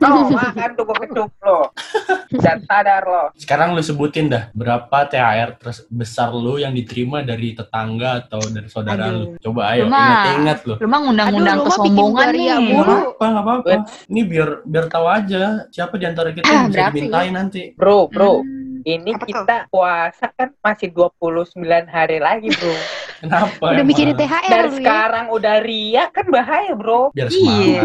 Oh, 0.00 0.24
makan 0.26 0.72
tuh 0.72 0.88
kecup 0.96 1.28
lo. 1.44 1.68
Dan 2.32 2.64
sadar 2.64 3.04
lo. 3.04 3.36
sekarang 3.36 3.76
lu 3.76 3.84
sebutin 3.84 4.32
dah 4.32 4.48
berapa 4.50 4.96
THR 5.04 5.60
terbesar 5.60 6.32
lu 6.32 6.56
yang 6.56 6.72
diterima 6.72 7.20
dari 7.20 7.52
tetangga 7.52 8.24
atau 8.24 8.40
dari 8.42 8.64
saudara 8.66 9.12
lu 9.12 9.36
coba 9.36 9.76
ayo 9.76 9.84
ingat-ingat 9.84 10.58
lu 10.64 10.74
Lu 10.78 10.88
mah 10.88 11.00
ngundang-ngundang 11.04 11.58
Aduh, 11.58 11.66
kesombongan 11.68 12.28
nih. 12.32 12.44
Nggak 12.48 12.60
mulu. 12.66 12.96
apa 13.12 13.24
nggak 13.28 13.44
apa-apa 13.44 13.70
ini 14.08 14.20
biar 14.24 14.48
biar 14.64 14.84
tahu 14.88 15.04
aja 15.06 15.42
siapa 15.68 15.94
di 15.94 16.04
antara 16.06 16.32
kita 16.32 16.44
Ah, 16.44 16.54
yang 16.56 16.64
bisa 16.64 16.76
berapa 16.80 16.94
dimintain 16.96 17.32
nanti 17.36 17.62
Bro, 17.76 18.08
bro. 18.08 18.40
Hmm. 18.40 18.80
Ini 18.80 19.10
Apa 19.12 19.20
tuh? 19.20 19.28
kita 19.36 19.56
puasa 19.68 20.26
kan 20.32 20.48
masih 20.58 20.88
29 20.88 21.60
hari 21.86 22.16
lagi, 22.16 22.48
bro. 22.48 22.72
kenapa 23.20 23.52
Udah 23.62 23.74
emang? 23.74 23.86
mikirin 23.86 24.14
THR 24.14 24.48
Dari 24.48 24.66
ya. 24.66 24.74
sekarang 24.74 25.26
udah 25.28 25.56
ria 25.60 26.04
kan 26.08 26.26
bahaya, 26.26 26.72
bro. 26.72 27.12
biar 27.12 27.28
Iya. 27.28 27.36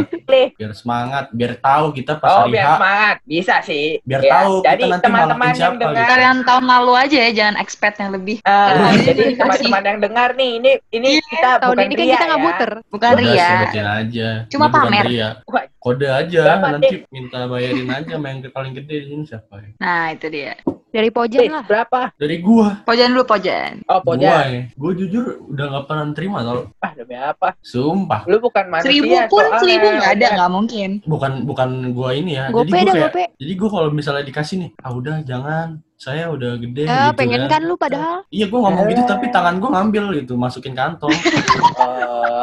semangat 0.01 0.07
Leh. 0.25 0.47
biar 0.55 0.71
semangat 0.73 1.25
biar 1.29 1.53
tahu 1.55 1.85
kita 1.91 2.11
pas 2.15 2.29
Oh, 2.31 2.39
hari 2.41 2.51
biar 2.53 2.65
H 2.65 2.71
semangat. 2.73 3.15
Bisa 3.23 3.55
sih. 3.61 3.85
Biar 4.01 4.21
Ya, 4.21 4.31
tahu 4.33 4.53
kita 4.57 4.69
Jadi 4.71 4.83
nanti 4.85 5.05
teman-teman 5.05 5.45
yang 5.45 5.57
siapa, 5.57 5.77
dengar 5.77 6.05
Kalian 6.07 6.37
tahun 6.41 6.65
lalu 6.65 6.93
aja 6.95 7.17
ya, 7.19 7.31
jangan 7.31 7.55
expect 7.57 7.95
yang 7.97 8.11
lebih. 8.11 8.37
Ini 8.39 8.97
jadi 9.03 9.23
teman-teman 9.35 9.83
yang 9.85 9.99
dengar 10.01 10.29
nih, 10.33 10.51
ini 10.55 10.71
ini 10.89 11.07
Iya, 11.11 11.23
kita 11.27 11.49
Tahun 11.57 11.69
bukan 11.69 11.85
ini 11.85 11.93
kan 11.93 11.99
ria 11.99 12.11
kita 12.11 12.25
nggak 12.25 12.39
ya. 12.39 12.45
muter. 12.45 12.71
Bukan 12.87 13.09
Udah, 13.11 13.21
Ria. 13.21 13.49
aja. 13.95 14.29
Cuma 14.47 14.65
Ini 14.65 14.71
bukan 14.71 14.87
pamer. 14.87 15.05
ria. 15.05 15.29
Wah, 15.45 15.63
Kode 15.85 16.09
aja, 16.09 16.57
Berapa, 16.57 16.81
nanti 16.81 17.05
minta 17.13 17.45
bayarin 17.45 17.85
aja 17.93 18.17
sama 18.17 18.33
yang 18.33 18.41
paling 18.49 18.73
gede 18.73 19.05
di 19.05 19.07
sini 19.13 19.21
siapa 19.21 19.61
ya? 19.61 19.69
Nah, 19.77 20.17
itu 20.17 20.25
dia. 20.33 20.57
Dari 20.89 21.11
eh, 21.11 21.13
Pojan 21.13 21.45
lah. 21.45 21.61
berapa? 21.61 22.09
Dari 22.17 22.41
gua. 22.41 22.81
Pojan 22.81 23.13
dulu, 23.13 23.21
Pojan. 23.29 23.85
Oh, 23.85 24.01
Gua 24.01 24.17
pokoknya. 24.17 24.33
ya. 24.49 24.61
Gua 24.73 24.91
jujur 24.97 25.45
udah 25.45 25.65
gak 25.77 25.85
pernah 25.85 26.05
terima 26.17 26.37
tau. 26.41 26.73
Ah, 26.81 26.91
demi 26.97 27.13
apa? 27.13 27.53
Sumpah. 27.61 28.25
Lu 28.25 28.41
bukan 28.41 28.65
manusia. 28.65 28.89
Seribu 28.89 29.13
pun, 29.29 29.45
soalnya. 29.45 29.61
seribu 29.61 29.87
nggak 29.93 30.11
ada, 30.17 30.27
nggak 30.33 30.51
mungkin. 30.57 30.89
Bukan 31.05 31.31
bukan 31.45 31.69
gua 31.93 32.09
ini 32.17 32.31
ya. 32.33 32.49
Gope 32.49 32.65
jadi 32.65 32.81
dah 32.81 32.81
gua 32.81 32.89
kayak, 32.89 33.11
gope. 33.13 33.23
jadi 33.37 33.53
gua 33.53 33.69
kalau 33.69 33.89
misalnya 33.93 34.23
dikasih 34.25 34.55
nih, 34.65 34.69
ah 34.81 34.91
udah 34.97 35.15
jangan. 35.21 35.67
Saya 35.95 36.27
udah 36.27 36.55
gede 36.55 36.83
Eh, 36.83 36.91
gitu 36.91 37.15
pengen 37.15 37.47
kan 37.47 37.63
lu 37.63 37.75
padahal 37.75 38.27
Iya, 38.27 38.45
gua 38.45 38.67
ngomong 38.67 38.85
gitu 38.89 38.99
Eh. 38.99 39.07
tapi 39.07 39.25
tangan 39.29 39.55
gua 39.57 39.69
ngambil 39.73 40.03
gitu, 40.19 40.35
masukin 40.35 40.73
kantong. 40.73 41.11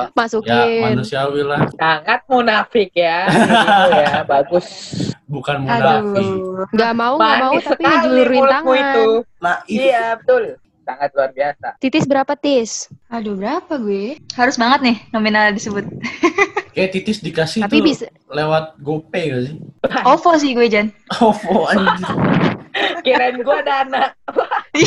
Ya, 0.02 0.08
masukin. 0.14 0.82
manusiawi 0.82 1.42
lah. 1.42 1.62
sangat 1.72 2.20
munafik 2.26 2.90
ya. 2.92 3.24
Gitu 3.30 3.92
ya, 3.94 4.20
bagus. 4.24 4.66
Bukan 5.24 5.62
munafik. 5.62 6.20
Aduh. 6.20 6.66
Nggak 6.68 6.92
mau 6.92 7.14
nggak 7.16 7.36
mau 7.38 7.54
tapi 7.56 7.82
ngejulurin 7.82 8.42
tangan. 8.42 8.74
itu. 8.74 9.06
Naif. 9.38 9.68
Iya, 9.70 10.04
betul. 10.16 10.42
Sangat 10.82 11.10
luar 11.12 11.30
biasa. 11.30 11.68
Titis 11.78 12.04
berapa 12.04 12.32
tis? 12.34 12.90
Aduh, 13.08 13.38
berapa 13.38 13.72
gue? 13.78 14.18
Harus 14.34 14.56
banget 14.56 14.80
nih 14.82 14.96
nominal 15.10 15.52
disebut. 15.52 15.86
Kayak 16.74 16.90
titis 16.92 17.20
dikasih 17.20 17.62
Tapi 17.62 17.78
tuh 17.78 17.84
bisa 17.84 18.06
lewat 18.26 18.80
GoPay 18.80 19.24
gak 19.28 19.42
sih? 19.44 19.54
OVO 20.02 20.30
sih 20.36 20.50
gue, 20.52 20.66
Jan. 20.66 20.88
OVO 21.14 21.68
anjir. 21.68 22.08
Kirain 23.00 23.36
gua 23.40 23.60
dana. 23.60 24.10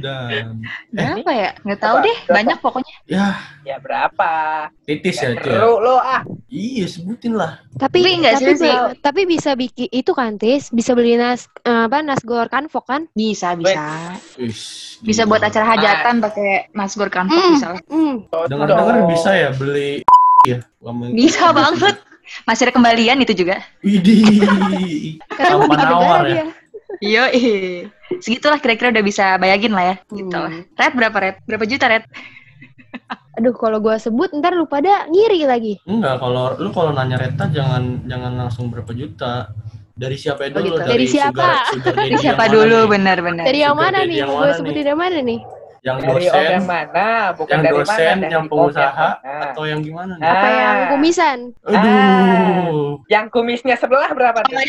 Dan 0.00 0.64
Berapa 0.90 1.30
ya? 1.30 1.50
Nggak 1.62 1.78
tahu 1.78 1.96
Berapa? 1.96 2.06
deh. 2.06 2.16
Berapa? 2.18 2.34
Banyak 2.34 2.58
pokoknya. 2.58 2.94
ya 3.06 3.28
Ya 3.62 3.76
berapa? 3.78 4.32
titis 4.82 5.16
ya, 5.16 5.30
Ya, 5.30 5.38
seru 5.38 5.78
lo 5.78 5.96
ah. 5.96 6.22
Iya, 6.48 6.86
sebutin 6.88 7.32
lah. 7.32 7.62
tapi 7.76 8.00
Tapi 8.00 8.10
nggak 8.18 8.34
tapi, 8.36 8.52
sih, 8.56 8.74
tapi 8.98 9.20
bisa 9.24 9.54
bikin 9.54 9.86
itu 9.88 10.10
kan 10.10 10.34
tis 10.34 10.66
bisa 10.68 10.92
beli 10.92 11.14
nas 11.14 11.46
eh, 11.62 11.86
apa 11.86 12.02
nasgor 12.02 12.48
kanvok 12.48 12.84
kan 12.84 13.02
Bisa, 13.12 13.54
bisa. 13.54 14.18
Wis, 14.34 14.98
Bisa 14.98 15.22
buat 15.24 15.40
acara 15.40 15.62
hajatan 15.68 16.18
pakai 16.18 16.72
nasgor 16.72 17.06
kanvok 17.06 17.36
Hmm. 17.36 17.52
misalnya. 17.54 17.82
hmm. 17.86 18.14
Dengar-dengar 18.48 19.06
bisa 19.06 19.30
ya 19.32 19.50
beli 19.52 20.02
ya. 20.50 20.58
Bisa 21.12 21.52
banget. 21.52 22.02
Masih 22.44 22.66
ada 22.66 22.74
kembalian 22.74 23.18
itu 23.18 23.34
juga. 23.34 23.62
Widih. 23.80 25.18
karena 25.30 25.54
mau 25.56 25.70
nawar 25.70 26.24
ya. 26.26 26.44
Iya, 27.00 27.22
segitulah 28.18 28.58
kira-kira 28.58 28.90
udah 28.90 29.00
bisa 29.00 29.38
bayangin 29.38 29.72
lah 29.72 29.84
ya. 29.84 29.96
Gitu 30.10 30.34
lah. 30.34 30.50
Hmm. 30.50 30.66
Red 30.74 30.92
berapa 30.92 31.16
Red? 31.16 31.36
Berapa 31.46 31.64
juta 31.64 31.86
Red? 31.86 32.04
aduh 33.30 33.54
kalau 33.54 33.78
gua 33.78 33.94
sebut 33.96 34.34
ntar 34.34 34.50
lu 34.50 34.66
pada 34.66 35.06
ngiri 35.06 35.46
lagi 35.46 35.78
Enggak, 35.86 36.18
kalau 36.18 36.58
lu 36.58 36.74
kalau 36.74 36.90
nanya 36.90 37.14
Reta 37.16 37.46
jangan 37.46 38.02
jangan 38.04 38.32
langsung 38.36 38.66
berapa 38.68 38.90
juta. 38.90 39.54
Dari 39.94 40.16
siapa 40.16 40.48
Oh, 40.50 40.58
dulu? 40.58 40.74
gitu. 40.74 40.80
Dari 40.82 41.06
siapa? 41.06 41.70
Sugar, 41.70 41.92
sugar 41.92 42.04
yang 42.08 42.18
siapa 42.18 42.44
dulu 42.48 42.88
benar-benar. 42.88 43.44
dari 43.46 43.60
yang 43.62 43.78
mana 43.78 44.02
nih 44.02 44.24
mana 44.24 44.52
sebutin 44.52 44.86
yang 44.86 44.98
mana 44.98 45.22
nih 45.22 45.38
Yang 45.80 45.96
Dari 45.96 46.08
om 46.10 46.16
dosen, 46.20 46.50
yang 46.52 46.66
mana? 46.68 47.08
Bukan 47.32 47.52
yang 47.56 47.62
dari 47.64 47.72
dosen, 47.72 47.96
mana? 47.96 48.20
Dari 48.20 48.34
yang 48.36 48.46
pengusaha, 48.46 49.08
mana? 49.24 49.44
atau 49.48 49.62
yang 49.64 49.80
gimana 49.80 50.12
nih? 50.20 50.24
Ah. 50.24 50.32
apa 50.32 50.48
yang 50.52 50.76
kumisan 50.92 51.38
Aduh, 51.64 53.00
Yang 53.08 53.26
kumisnya 53.32 53.76
sebelah 53.80 54.10
berapa? 54.12 54.38
tuh? 54.44 54.60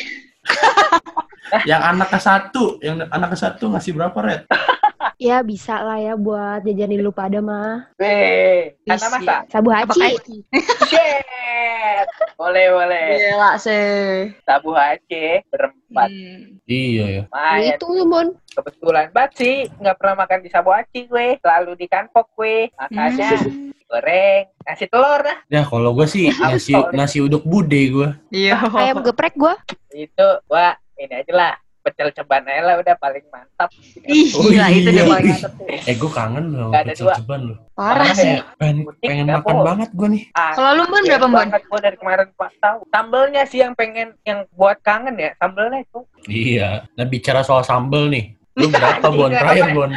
yang 1.70 1.82
anak 1.84 2.08
ke 2.10 2.20
satu, 2.20 2.80
yang 2.80 3.04
anak 3.12 3.36
ke 3.36 3.38
satu 3.38 3.76
ngasih 3.76 3.92
berapa 3.92 4.18
red? 4.24 4.42
ya 5.22 5.44
bisa 5.46 5.84
lah 5.84 6.02
ya 6.02 6.14
buat 6.18 6.66
jajanin 6.66 7.04
lu 7.04 7.14
pada 7.14 7.38
mah 7.44 7.92
Weh, 8.02 8.74
karena 8.90 9.08
masa? 9.14 9.36
sabu 9.52 9.70
kaki? 9.70 10.42
Shit. 10.90 12.08
Boleh, 12.40 12.74
boleh. 12.74 13.08
Gila 13.22 13.54
sih. 13.62 14.34
Sabu 14.50 14.74
HC 14.74 15.44
berempat. 15.54 15.81
Hmm. 15.92 16.62
Iya 16.64 17.06
ya. 17.06 17.24
Lumayan. 17.28 17.76
itu 17.76 17.86
lu 17.88 18.04
mon 18.06 18.28
Kebetulan 18.52 19.08
banget 19.12 19.32
sih. 19.38 19.56
Nggak 19.78 19.96
pernah 19.96 20.16
makan 20.18 20.40
di 20.40 20.50
Sabu 20.50 20.70
HC 20.70 20.94
gue. 21.06 21.28
Selalu 21.40 21.72
di 21.76 21.88
kanpok 21.88 22.28
gue. 22.34 22.68
Makanya 22.74 23.30
Hmm. 23.38 23.72
goreng. 23.86 24.44
Nasi 24.62 24.86
telur 24.88 25.20
dah. 25.20 25.38
Ya 25.48 25.62
kalau 25.62 25.92
gue 25.92 26.08
sih 26.08 26.32
nasi 26.34 26.72
nasi 26.92 27.18
uduk 27.20 27.44
bude 27.44 27.82
gue. 27.90 28.10
Iya. 28.30 28.56
ayam 28.72 29.00
geprek 29.02 29.36
gua 29.36 29.56
Itu, 29.90 30.28
wah 30.48 30.72
ini 30.96 31.12
aja 31.14 31.34
lah. 31.34 31.54
Pecel 31.82 32.14
ceban 32.14 32.46
aja 32.46 32.62
lah 32.62 32.76
udah 32.78 32.96
paling 32.96 33.26
mantap. 33.28 33.70
Ih, 34.04 34.30
Oh, 34.32 34.46
gila 34.46 34.70
itu 34.70 34.86
iya. 34.86 34.92
dia 34.94 35.06
paling 35.06 35.28
Mantap 35.28 35.54
sih. 35.58 35.90
Eh 35.90 35.96
gue 35.98 36.12
kangen 36.12 36.46
loh 36.52 36.70
ada 36.70 36.86
pecel 36.88 37.04
dua. 37.04 37.16
ceban 37.18 37.42
loh. 37.44 37.58
parah 37.74 38.14
sih. 38.14 38.32
ya. 38.32 38.46
Pengen, 38.56 38.86
pengen 39.00 39.26
makan 39.28 39.42
bohong. 39.44 39.66
banget 39.66 39.90
gue 39.92 40.08
nih. 40.08 40.24
Ah, 40.32 40.54
Kalau 40.54 40.72
lu 40.72 40.84
Bon 40.86 41.02
iya 41.02 41.18
berapa 41.18 41.28
banget 41.28 41.62
gue 41.64 41.80
dari 41.82 41.98
kemarin 41.98 42.28
pak 42.32 42.52
tahu. 42.58 42.78
Sambelnya 42.88 43.44
sih 43.44 43.60
yang 43.60 43.74
pengen 43.74 44.14
yang 44.22 44.46
buat 44.52 44.78
kangen 44.80 45.16
ya. 45.16 45.34
Sambelnya 45.36 45.82
itu. 45.82 46.00
Iya. 46.26 46.70
Nah 46.94 47.06
bicara 47.06 47.42
soal 47.42 47.62
sambel 47.62 48.08
nih. 48.08 48.38
Lu 48.54 48.70
berapa 48.74 49.08
Bon? 49.08 49.28
Terakhir. 49.28 49.74
Bon. 49.74 49.92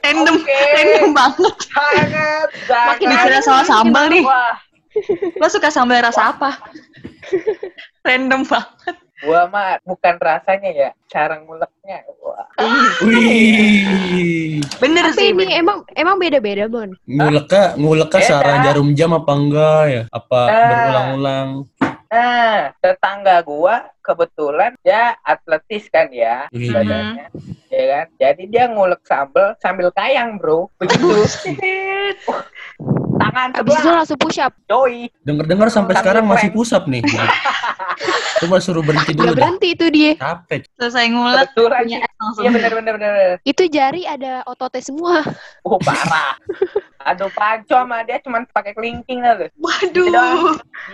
Random, 0.00 0.36
Oke. 0.36 0.60
random 0.70 1.10
banget. 1.12 1.54
Sangat. 1.66 2.48
Makin 2.68 2.68
sangat. 2.68 3.00
bicara 3.10 3.38
soal 3.40 3.62
sambal 3.64 4.04
nih. 4.06 4.22
Lo 5.34 5.46
suka 5.48 5.68
sambal 5.68 5.98
rasa 5.98 6.30
apa? 6.30 6.54
Random 8.06 8.44
banget. 8.44 8.96
Gua 9.24 9.40
mah 9.48 9.80
bukan 9.82 10.14
rasanya 10.20 10.70
ya, 10.70 10.90
cara 11.08 11.40
nguleknya. 11.40 12.04
Wah. 12.20 12.46
Wih. 13.02 14.60
Bener 14.78 15.10
tapi 15.10 15.18
sih. 15.18 15.28
ini 15.32 15.44
bener. 15.48 15.60
emang 15.60 15.78
emang 15.92 16.16
beda-beda 16.16 16.64
bon 16.68 16.94
Nguleknya, 17.04 17.74
nguleknya 17.76 18.20
searah 18.22 18.56
jarum 18.62 18.94
jam 18.94 19.10
apa 19.12 19.32
enggak 19.32 19.82
ya? 19.88 20.02
Apa 20.08 20.38
Ah. 20.44 20.68
berulang-ulang? 20.70 21.48
Nah, 22.14 22.70
tetangga 22.78 23.42
gua 23.42 23.90
kebetulan 23.98 24.78
ya 24.86 25.18
atletis 25.20 25.90
kan 25.90 26.06
ya 26.14 26.46
Wih. 26.54 26.70
badannya, 26.70 27.26
ya 27.68 27.84
kan. 27.90 28.06
Jadi 28.22 28.42
dia 28.46 28.70
ngulek 28.70 29.02
sambel 29.02 29.58
sambil 29.58 29.90
kayang, 29.90 30.38
bro. 30.38 30.70
Begitu. 30.78 31.26
Tangan 33.14 33.48
abis 33.52 33.70
itu 33.70 33.80
sebelah, 33.80 33.96
langsung 33.96 34.18
push 34.18 34.38
up 34.38 34.52
doi. 34.64 35.06
Dengar-dengar 35.20 35.68
sampai 35.68 35.92
Sambil 35.92 36.02
sekarang 36.02 36.24
masih 36.24 36.48
plank. 36.48 36.56
pusap 36.56 36.82
nih. 36.86 37.02
Coba 38.40 38.58
suruh 38.58 38.82
berhenti 38.82 39.12
Gak 39.12 39.18
dulu. 39.20 39.28
deh. 39.28 39.36
berhenti 39.38 39.68
itu 39.70 39.86
dia 39.88 40.12
Capek. 40.14 40.60
Selesai 40.74 41.04
ngulek, 41.08 41.46
Kebetulan 41.48 41.80
punya. 41.80 41.98
Iya 42.36 42.50
benar 42.50 42.72
benar. 42.74 42.94
benar. 42.94 43.12
itu 43.42 43.62
jari 43.66 44.02
ada 44.04 44.42
ototnya 44.44 44.80
semua 44.80 45.22
Oh, 45.62 45.78
parah. 45.78 46.34
Aduh, 47.04 47.28
panco 47.30 47.76
sama 47.76 48.00
dia 48.00 48.16
cuma 48.18 48.40
pakai 48.46 48.72
kelingking 48.72 49.20
lah. 49.20 49.36
Waduh. 49.54 50.08
Gila, 50.08 50.24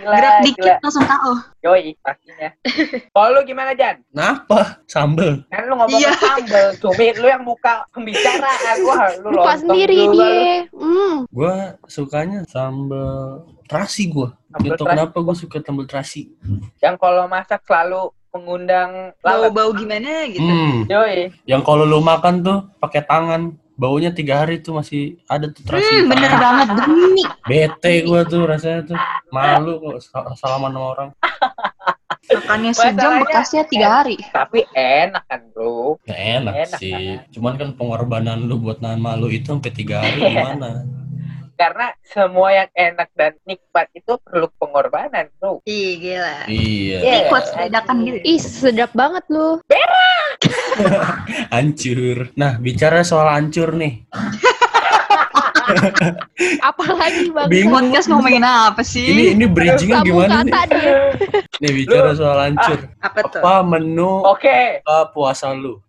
Gerak 0.02 0.35
dikit 0.43 0.59
gila. 0.61 0.75
langsung 0.81 1.05
KO. 1.05 1.33
Yoi, 1.62 1.95
pastinya. 1.99 2.50
Kalau 3.14 3.29
lu 3.31 3.40
gimana, 3.43 3.71
Jan? 3.73 4.02
Kenapa? 4.05 4.83
Sambel. 4.85 5.47
Kan 5.47 5.62
lu 5.64 5.75
ngomong 5.76 5.97
Iya. 5.97 6.11
sambel. 6.17 6.67
Cumi 6.76 7.14
lu 7.14 7.26
yang 7.26 7.43
buka 7.43 7.87
pembicaraan. 7.90 8.76
Wah, 8.83 9.07
lu 9.23 9.29
Lupa 9.33 9.52
sendiri 9.55 9.95
juga 9.95 10.11
lu. 10.11 10.19
dia. 10.19 10.55
Hmm. 10.73 11.14
Gua 11.29 11.55
sukanya 11.87 12.43
sambal 12.45 13.47
terasi 13.64 14.09
gua. 14.09 14.35
Sambal 14.49 14.64
Gitu 14.67 14.83
terasi. 14.83 14.90
kenapa 14.90 15.17
gua 15.17 15.35
suka 15.35 15.57
sambal 15.61 15.87
terasi? 15.87 16.23
Yang 16.79 16.97
kalau 16.97 17.25
masak 17.25 17.62
selalu 17.62 18.02
mengundang 18.31 18.90
lalat. 19.21 19.50
Bau-bau 19.50 19.71
gimana 19.73 20.26
gitu. 20.26 20.43
Hmm. 20.43 20.87
Yoi. 20.87 21.31
Yang 21.45 21.62
kalau 21.62 21.83
lu 21.83 21.99
makan 21.99 22.40
tuh 22.40 22.59
pakai 22.79 23.02
tangan, 23.02 23.55
baunya 23.80 24.12
tiga 24.12 24.44
hari 24.44 24.60
tuh 24.60 24.76
masih 24.76 25.16
ada 25.25 25.49
tuh 25.49 25.64
terasi. 25.64 25.88
Hmm, 25.88 26.12
bener 26.12 26.32
banget 26.37 26.68
demi. 26.76 27.25
Bete 27.49 28.04
gua 28.04 28.20
tuh 28.28 28.44
rasanya 28.44 28.80
tuh 28.84 28.99
malu 29.32 29.80
kok 29.80 29.96
sal- 30.04 30.37
salaman 30.37 30.76
sama 30.76 30.87
orang. 30.92 31.08
Makannya 32.30 32.72
sejam 32.76 33.10
bekasnya 33.25 33.62
tiga 33.66 33.88
hari. 33.90 34.14
Tapi 34.30 34.62
enak 34.76 35.25
kan, 35.26 35.40
Bro. 35.50 35.99
Ya 36.06 36.38
enak, 36.38 36.54
Enak, 36.68 36.78
sih. 36.78 37.18
Cuman 37.34 37.58
kan 37.58 37.75
pengorbanan 37.75 38.46
lu 38.46 38.60
buat 38.60 38.78
nahan 38.78 39.02
malu 39.02 39.26
itu 39.32 39.50
sampai 39.50 39.72
tiga 39.75 40.04
hari 40.04 40.20
gimana? 40.22 40.87
Karena 41.61 41.93
semua 42.00 42.49
yang 42.57 42.71
enak 42.73 43.12
dan 43.12 43.37
nikmat 43.45 43.93
itu 43.93 44.17
perlu 44.25 44.49
pengorbanan, 44.57 45.29
Bro. 45.37 45.61
Ih, 45.69 46.00
gila. 46.00 46.49
Iya. 46.49 46.97
Iya. 47.05 47.05
Ini 47.05 47.21
quotes 47.29 47.52
dadakan 47.52 47.97
gitu. 48.09 48.17
Ih, 48.25 48.40
sedap 48.40 48.97
banget 48.97 49.21
lu. 49.29 49.61
Hancur. 51.52 52.33
Nah, 52.33 52.57
bicara 52.57 53.05
soal 53.05 53.29
hancur 53.29 53.76
nih. 53.76 54.09
Apalagi 56.60 57.30
bang. 57.30 57.48
Bingung. 57.48 57.90
Podcast 57.90 58.06
ngomongin 58.10 58.44
apa 58.44 58.82
Ini 58.82 58.90
sih? 58.90 59.06
ini 59.34 59.44
bridgingnya 59.46 60.00
Sambung 60.02 60.24
gimana 60.26 60.36
nih? 60.42 60.52
kata 60.52 60.76
dia. 60.76 60.94
Nih 61.60 61.70
bicara 61.76 62.10
soal 62.14 62.38
hancur. 62.38 62.78
Apa 63.00 63.18
tuh? 63.28 63.40
Apa 63.40 63.54
menu 63.62 64.12
Oke. 64.24 64.80
buka 64.84 64.98
puasa 65.12 65.52
lu? 65.52 65.80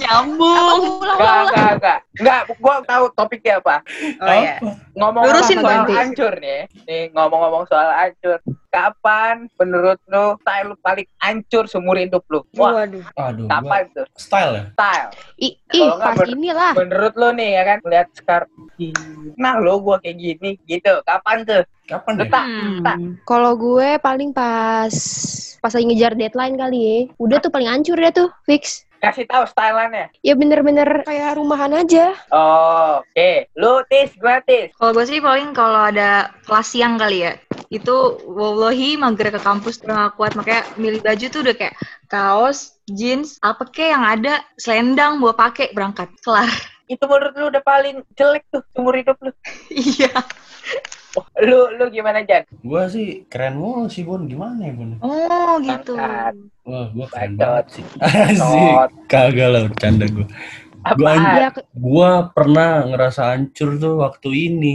Nyambung. 0.00 0.82
Enggak, 1.00 1.36
enggak, 1.46 1.70
enggak. 1.76 1.98
Enggak, 2.18 2.40
gua 2.58 2.74
tahu 2.84 3.04
topiknya 3.14 3.62
apa. 3.62 3.76
Oh 4.18 4.34
iya. 4.34 4.56
Apa? 4.58 4.70
Ngomong 4.98 5.22
Lurusin, 5.24 5.58
soal 5.62 5.84
hancur 5.86 6.32
nih. 6.42 6.60
Nih, 6.84 7.02
ngomong-ngomong 7.14 7.64
soal 7.70 7.88
hancur. 7.94 8.38
Kapan 8.70 9.50
menurut 9.58 9.98
lu 10.06 10.38
style 10.38 10.66
lu 10.70 10.76
paling 10.78 11.08
hancur 11.18 11.66
seumur 11.66 11.98
hidup 11.98 12.22
lu? 12.30 12.46
Wah, 12.54 12.86
Waduh. 12.86 13.02
Aduh, 13.18 13.44
gua 13.44 13.58
kapan 13.58 13.82
tuh? 13.90 14.06
style 14.14 14.52
ya? 14.54 14.64
Style. 14.70 15.10
Ih, 15.36 15.52
Kalau 15.66 15.94
nggak 15.98 16.06
pas 16.06 16.16
ber- 16.16 16.30
inilah. 16.30 16.72
Menurut 16.78 17.14
lu 17.18 17.28
nih 17.34 17.48
ya 17.50 17.62
kan, 17.66 17.78
melihat 17.82 18.08
sekarang. 18.14 18.50
Nah, 19.34 19.54
lo 19.58 19.82
gua 19.82 19.98
kayak 19.98 20.16
gini, 20.16 20.50
gitu. 20.64 21.02
Kapan 21.02 21.42
tuh? 21.42 21.62
Kapan 21.90 22.12
tak, 22.22 22.46
Hmm. 22.46 23.18
Kalau 23.26 23.58
gue 23.58 23.98
paling 23.98 24.30
pas 24.30 24.94
pas 25.58 25.72
lagi 25.74 25.90
ngejar 25.90 26.14
deadline 26.14 26.54
kali 26.54 26.78
ya. 26.78 26.98
Udah 27.18 27.42
tuh 27.42 27.50
paling 27.50 27.66
hancur 27.66 27.98
ya 27.98 28.14
tuh, 28.14 28.30
fix. 28.46 28.86
Kasih 29.00 29.24
tahu 29.24 29.48
styleannya. 29.48 30.12
Ya 30.20 30.36
bener-bener 30.36 31.00
kayak 31.08 31.40
rumahan 31.40 31.72
aja. 31.72 32.12
Oh, 32.28 33.00
oke. 33.00 33.48
Lu 33.56 33.80
tis, 33.88 34.12
gua 34.20 34.44
tis. 34.44 34.76
Kalau 34.76 34.92
gue 34.92 35.08
sih 35.08 35.24
paling 35.24 35.56
kalau 35.56 35.88
ada 35.88 36.28
kelas 36.44 36.68
siang 36.68 37.00
kali 37.00 37.24
ya. 37.24 37.32
Itu 37.72 38.20
wallahi 38.28 39.00
mager 39.00 39.32
ke 39.32 39.40
kampus 39.40 39.80
udah 39.80 40.12
gak 40.12 40.14
kuat 40.20 40.32
makanya 40.36 40.62
milih 40.76 41.00
baju 41.00 41.24
tuh 41.32 41.40
udah 41.40 41.54
kayak 41.56 41.74
kaos, 42.12 42.76
jeans, 42.92 43.40
apa 43.40 43.64
kek 43.72 43.88
yang 43.88 44.04
ada 44.04 44.44
selendang 44.60 45.16
gua 45.16 45.32
pakai 45.32 45.72
berangkat. 45.72 46.12
Kelar. 46.20 46.52
Itu 46.84 47.08
menurut 47.08 47.32
lu 47.40 47.46
udah 47.48 47.62
paling 47.64 48.04
jelek 48.20 48.44
tuh 48.52 48.60
seumur 48.76 49.00
hidup 49.00 49.16
lu. 49.24 49.32
Iya. 49.72 50.12
Lu 51.40 51.72
lu 51.76 51.84
gimana, 51.88 52.20
Jan? 52.24 52.44
Gua 52.60 52.88
sih 52.90 53.24
keren 53.30 53.56
mulu 53.56 53.88
sih, 53.88 54.04
Bun. 54.04 54.28
Gimana 54.28 54.60
ya, 54.68 54.72
Bun? 54.76 55.00
Oh, 55.00 55.56
gitu. 55.60 55.96
Angkat. 55.96 56.34
Wah, 56.68 56.86
gua 56.92 57.06
keren 57.08 57.32
Bacot. 57.36 57.40
banget 57.40 57.66
sih. 57.72 57.84
Asik. 58.36 58.88
Kagak 59.08 59.48
lah, 59.48 59.60
bercanda 59.68 60.04
gua. 60.10 60.26
Gua, 60.96 61.12
Apaan? 61.12 61.52
Gua 61.76 62.10
pernah 62.32 62.70
ngerasa 62.88 63.36
hancur 63.36 63.76
tuh 63.76 63.94
waktu 64.00 64.28
ini. 64.52 64.74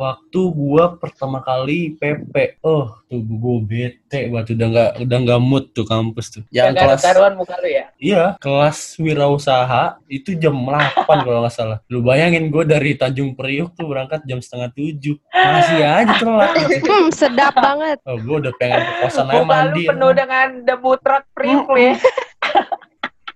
Waktu 0.00 0.40
gua 0.56 0.96
pertama 0.96 1.44
kali 1.44 1.92
PP. 2.00 2.56
Oh, 2.64 2.88
tuh 3.04 3.20
gua 3.20 3.60
bete 3.60 4.32
banget 4.32 4.56
udah 4.56 4.66
nggak 4.72 4.90
udah 5.04 5.18
nggak 5.28 5.40
mood 5.44 5.76
tuh 5.76 5.84
kampus 5.84 6.40
tuh. 6.40 6.42
Yang 6.48 6.72
Yang 6.72 6.76
kelas 6.80 7.00
taruhan 7.04 7.34
muka 7.36 7.54
lu 7.60 7.68
ya? 7.68 7.84
Iya, 8.00 8.24
kelas 8.40 8.96
wirausaha 8.96 10.00
itu 10.08 10.32
jam 10.40 10.56
8 10.56 11.04
kalau 11.28 11.44
nggak 11.44 11.52
salah. 11.52 11.84
Lu 11.92 12.00
bayangin 12.00 12.48
gue 12.48 12.64
dari 12.64 12.96
Tanjung 12.96 13.36
Priuk 13.36 13.76
tuh 13.76 13.92
berangkat 13.92 14.24
jam 14.24 14.40
setengah 14.40 14.72
tujuh. 14.72 15.20
Masih 15.36 15.84
aja 15.84 16.16
telat. 16.16 16.48
hmm, 16.88 17.12
sedap 17.12 17.52
banget. 17.60 18.00
Oh, 18.08 18.16
gue 18.16 18.36
udah 18.48 18.56
pengen 18.56 18.80
ke 18.80 18.92
kosan 19.04 19.28
aja 19.28 19.36
lu 19.36 19.44
mandi. 19.44 19.84
penuh 19.84 20.12
dengan 20.16 20.46
debu 20.64 20.96
truk 21.04 21.28
priuk 21.36 21.68
lu 21.68 21.76
ya. 21.76 21.94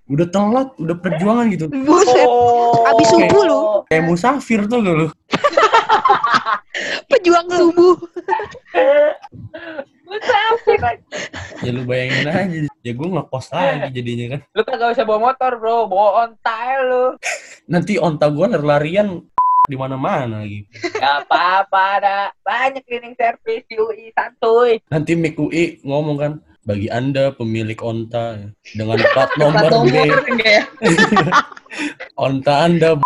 Udah 0.05 0.29
telat, 0.29 0.69
udah 0.77 0.95
perjuangan 1.01 1.49
gitu. 1.49 1.65
Buset, 1.65 2.29
Oh. 2.29 2.85
Abis 2.93 3.09
subuh 3.09 3.41
lu. 3.49 3.61
Kayak 3.89 4.03
musafir 4.05 4.61
tuh 4.69 4.77
lu? 4.85 5.09
Pejuang 7.07 7.47
subuh. 7.51 7.95
Musafir 10.05 10.79
aja. 10.85 11.17
Ya 11.65 11.69
lu 11.73 11.81
bayangin 11.83 12.29
aja. 12.29 12.69
Ya 12.85 12.91
gue 12.93 13.07
ngekos 13.09 13.47
lagi 13.49 13.89
jadinya 13.89 14.25
kan. 14.37 14.41
Lu 14.53 14.61
kagak 14.61 14.93
usah 14.93 15.05
bawa 15.05 15.33
motor, 15.33 15.51
Bro. 15.57 15.89
Bawa 15.89 16.29
ontail 16.29 16.79
lu. 16.85 17.05
Nanti 17.65 17.97
onta 17.97 18.29
gue 18.29 18.45
lari-larian 18.45 19.25
di 19.71 19.77
mana-mana 19.77 20.45
lagi. 20.45 20.61
Gak 20.77 21.25
apa-apa, 21.25 21.83
ada 22.01 22.15
banyak 22.45 22.85
cleaning 22.85 23.17
service 23.17 23.65
di 23.65 23.75
UI 23.81 24.13
santuy. 24.13 24.77
Nanti 24.93 25.17
Mik 25.17 25.41
UI 25.41 25.81
ngomong 25.81 26.17
kan, 26.21 26.31
bagi 26.65 26.85
Anda 26.89 27.33
pemilik 27.33 27.77
onta 27.81 28.37
ya, 28.37 28.47
dengan 28.77 28.97
plat 29.13 29.31
nomor 29.41 29.89
B, 29.89 29.95
ya? 30.41 30.61
onta 32.17 32.69
Anda 32.69 33.01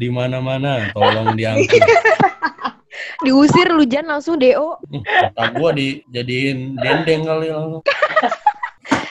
di 0.00 0.08
mana-mana, 0.08 0.88
tolong 0.96 1.36
diangkut. 1.36 1.84
Diusir 3.20 3.68
lu 3.68 3.84
Jan 3.84 4.08
langsung 4.08 4.40
DO. 4.40 4.80
Kata 5.36 5.52
gua 5.56 5.70
dijadiin 5.76 6.76
dendeng 6.80 7.28
kali 7.28 7.52
langsung. 7.52 7.84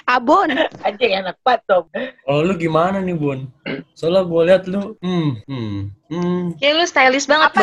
Abon. 0.10 0.50
Anjing 0.82 1.22
enak 1.22 1.38
banget, 1.46 1.62
Tom. 1.70 1.86
Kalau 2.26 2.42
lu 2.42 2.58
gimana 2.58 2.98
nih, 2.98 3.14
Bun? 3.14 3.46
Soalnya 3.94 4.26
gua 4.26 4.42
lihat 4.50 4.66
lu, 4.66 4.98
hmm, 5.06 5.46
hmm, 5.46 5.78
hmm. 6.10 6.42
Kayak 6.58 6.74
lu 6.82 6.86
stylish 6.90 7.30
banget. 7.30 7.54
Apa? 7.54 7.62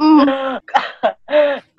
Hmm. 0.00 0.56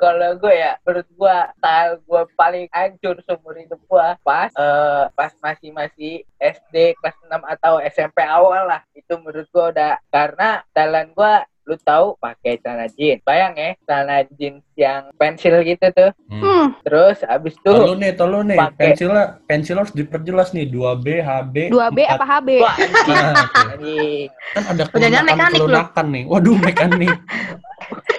Kalau 0.01 0.29
gue 0.37 0.53
ya, 0.53 0.77
menurut 0.85 1.09
gue 1.09 1.37
style 1.57 1.93
gue 2.05 2.21
paling 2.37 2.65
hancur 2.69 3.17
seumur 3.25 3.57
hidup 3.57 3.81
gue 3.81 4.07
pas 4.21 4.53
eh, 4.53 5.05
pas 5.17 5.33
masih 5.41 5.73
masih 5.73 6.21
SD 6.37 6.93
kelas 7.01 7.17
6 7.25 7.33
atau 7.57 7.81
SMP 7.81 8.21
awal 8.21 8.69
lah. 8.69 8.85
Itu 8.93 9.17
menurut 9.17 9.49
gue 9.49 9.65
udah 9.73 9.97
karena 10.13 10.61
stylean 10.69 11.17
gue 11.17 11.33
lu 11.63 11.75
tahu 11.77 12.17
pakai 12.17 12.57
celana 12.57 12.87
jeans. 12.87 13.21
Bayang 13.21 13.53
ya, 13.53 13.77
celana 13.81 14.17
jeans 14.31 14.65
yang 14.73 15.13
pensil 15.15 15.61
gitu 15.61 15.87
tuh. 15.89 16.11
hmm. 16.27 16.41
Hmm. 16.41 16.65
Terus 16.81 17.17
abis 17.23 17.53
itu 17.53 17.65
Tolu 17.67 17.93
nih, 17.95 18.11
tolu 18.13 18.39
nih. 18.41 18.57
Pakai. 18.57 18.83
Pensilnya, 18.91 19.23
pensil 19.43 19.75
harus 19.75 19.91
diperjelas 19.91 20.51
nih. 20.51 20.65
2B, 20.67 21.05
HB, 21.19 21.55
2B 21.69 21.97
4. 21.99 22.11
apa 22.11 22.25
HB? 22.27 22.49
Wah. 22.59 22.75
Nah, 23.07 23.33
kan 24.53 24.63
ada 24.67 24.83
Jangan-jangan 24.89 25.25
mekanik 25.27 25.53
lu. 25.53 25.65
kelunakan 25.65 26.05
nih. 26.07 26.23
Waduh, 26.25 26.57
mekanik. 26.57 27.15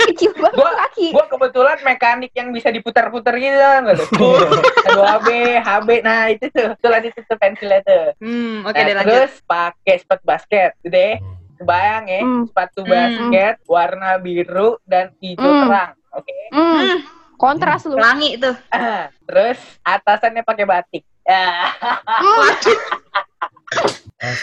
Kecil 0.04 0.34
banget 0.34 0.58
Gua- 0.58 0.76
kaki. 0.76 1.06
Gue 1.08 1.24
kebetulan 1.28 1.78
mekanik 1.80 2.32
yang 2.32 2.48
bisa 2.50 2.68
diputar-putar 2.68 3.34
gitu 3.36 3.56
tuh? 4.10 4.36
Dua 4.84 5.16
HB, 5.16 5.28
HB, 5.60 5.88
nah 6.02 6.26
itu 6.28 6.46
tuh, 6.48 6.74
itu 6.74 7.20
tuh 7.22 7.38
pensilnya 7.38 7.80
tuh. 7.80 8.04
Hmm, 8.18 8.62
oke 8.62 8.74
Nah, 8.74 8.82
deh 8.82 8.94
lanjut. 8.94 9.08
terus 9.08 9.32
pakai 9.42 9.94
sepatu 9.96 10.22
basket, 10.22 10.74
gede. 10.80 11.22
Kebayang 11.62 12.04
ya, 12.04 12.20
Hmm. 12.20 12.42
sepatu 12.44 12.80
Hmm. 12.82 12.90
basket 12.90 13.54
warna 13.64 14.10
biru 14.18 14.76
dan 14.82 15.14
hijau 15.16 15.40
Hmm. 15.40 15.60
terang. 15.64 15.90
Oke. 16.12 16.34
Hmm. 16.50 16.98
Kontras 17.38 17.86
lu. 17.86 17.94
Pelangi 17.94 18.36
tuh. 18.36 18.52
terus 19.24 19.56
atasannya 19.80 20.42
pakai 20.42 20.64
batik. 20.64 21.04
Ya, 21.22 21.42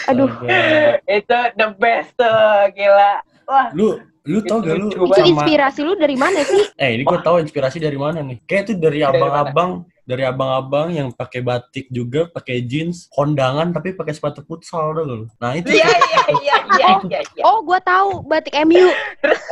Aduh. 0.08 0.28
Astaga. 0.28 1.00
itu 1.06 1.38
the 1.54 1.68
best 1.76 2.10
tuh, 2.12 2.68
gila. 2.72 3.20
Wah, 3.44 3.68
Lu 3.72 4.00
lu 4.28 4.44
tau 4.44 4.60
gak 4.60 4.76
lu 4.76 4.92
Itu 4.92 5.22
inspirasi 5.24 5.80
lu 5.80 5.96
dari 5.96 6.16
mana 6.16 6.44
sih? 6.44 6.62
Eh, 6.82 6.96
ini 6.96 7.02
gue 7.04 7.20
tahu 7.24 7.40
inspirasi 7.40 7.80
dari 7.80 7.96
mana 7.96 8.20
nih. 8.20 8.40
Kayak 8.44 8.62
itu 8.68 8.72
dari 8.76 9.00
abang-abang, 9.04 9.84
dari 10.04 10.24
abang-abang 10.24 10.88
yang 10.92 11.08
pakai 11.12 11.40
batik 11.40 11.88
juga, 11.88 12.28
pakai 12.28 12.64
jeans, 12.64 13.08
kondangan 13.12 13.72
tapi 13.72 13.96
pakai 13.96 14.12
sepatu 14.12 14.44
futsal 14.44 14.92
tuh 14.92 15.04
lu. 15.04 15.24
Nah, 15.40 15.56
itu. 15.56 15.72
iya 15.72 15.88
iya 15.88 16.22
iya 16.40 16.56
iya 16.76 16.88
iya. 17.08 17.20
iya. 17.20 17.42
Oh, 17.44 17.64
gua 17.64 17.80
tahu 17.80 18.24
batik 18.28 18.56
MU. 18.64 18.92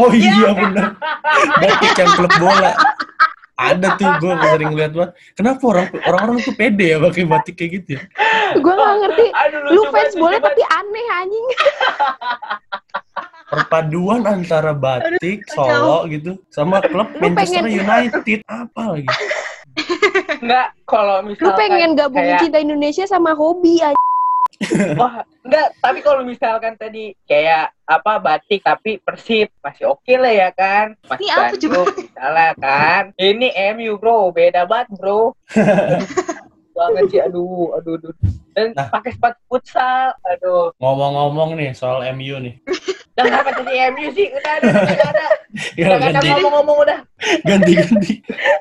Oh 0.00 0.12
iya 0.12 0.52
benar. 0.52 0.96
Batik 1.61 1.92
yang 1.96 2.12
klub 2.16 2.33
bola. 2.40 2.72
Ada 3.59 3.98
tuh 3.98 4.07
gue 4.22 4.33
sering 4.38 4.72
lihat 4.78 4.92
banget. 4.94 5.12
Kenapa 5.35 5.62
orang 5.66 5.87
orang-orang 6.07 6.38
tuh 6.46 6.54
pede 6.54 6.94
ya 6.94 7.02
pakai 7.02 7.26
batik 7.26 7.54
kayak 7.59 7.70
gitu 7.83 7.88
ya? 7.98 8.02
Gua 8.62 8.72
nggak 8.78 8.96
ngerti. 9.02 9.26
Aduh, 9.35 9.59
Lu 9.74 9.83
fans 9.90 10.14
lucu 10.14 10.38
tapi 10.38 10.62
aneh 10.62 11.07
anjing. 11.18 11.46
Perpaduan 13.48 14.22
antara 14.22 14.70
batik, 14.70 15.48
solo 15.48 16.04
gitu, 16.06 16.37
sama 16.48 16.84
klub 16.84 17.08
Lu 17.11 17.32
Manchester 17.32 17.64
pengen- 17.64 17.80
United. 17.80 18.38
Apa 18.44 18.82
lagi? 18.92 19.08
Enggak, 20.44 20.68
kalau 20.84 21.16
Lu 21.20 21.32
misalkan 21.32 21.56
pengen 21.56 21.90
gabungin 21.94 22.37
kayak, 22.37 22.42
cinta 22.44 22.58
Indonesia 22.61 23.04
sama 23.08 23.32
hobi 23.32 23.80
aja. 23.80 23.96
wah, 24.98 25.22
enggak, 25.40 25.70
tapi 25.78 26.02
kalau 26.02 26.26
misalkan 26.26 26.74
tadi 26.74 27.14
kayak 27.24 27.70
apa 27.84 28.18
batik 28.18 28.58
tapi 28.61 28.98
Persib 28.98 29.54
masih 29.62 29.87
oke 29.88 30.12
lah 30.12 30.28
ya 30.28 30.50
kan. 30.50 30.98
Mas 31.00 31.16
Ini 31.16 31.28
apa 31.30 31.42
Bandung, 31.48 31.87
misalnya 31.94 32.50
kan. 32.58 33.02
Ini 33.14 33.48
MU, 33.72 33.96
Bro, 33.96 34.34
beda 34.34 34.66
banget, 34.66 34.92
Bro. 34.92 35.32
banget 36.76 37.04
sih, 37.08 37.18
aduh, 37.18 37.74
aduh, 37.74 37.96
aduh. 37.96 38.12
Dan 38.50 38.70
Nah. 38.70 38.87
pakai 38.88 39.11
sepatu 39.11 39.38
futsal, 39.46 40.14
aduh. 40.22 40.74
Ngomong-ngomong 40.76 41.54
nih 41.54 41.70
soal 41.72 42.02
MU 42.12 42.38
nih. 42.40 42.54
Dan 43.18 43.24
kenapa 43.26 43.50
jadi 43.52 43.72
MU 43.90 44.09
sih? 44.14 44.31
Udah, 44.31 44.52
udah, 44.57 44.70
udah, 44.70 44.83
udah, 44.87 45.09
udah. 45.11 45.28
Ya 45.81 45.85
Udah, 45.85 45.96
udah, 45.98 46.09
ganti, 46.14 46.26
ngomong-ngomong 46.31 46.78
udah. 46.87 46.98
ganti, 47.42 47.72
ganti. 47.74 48.12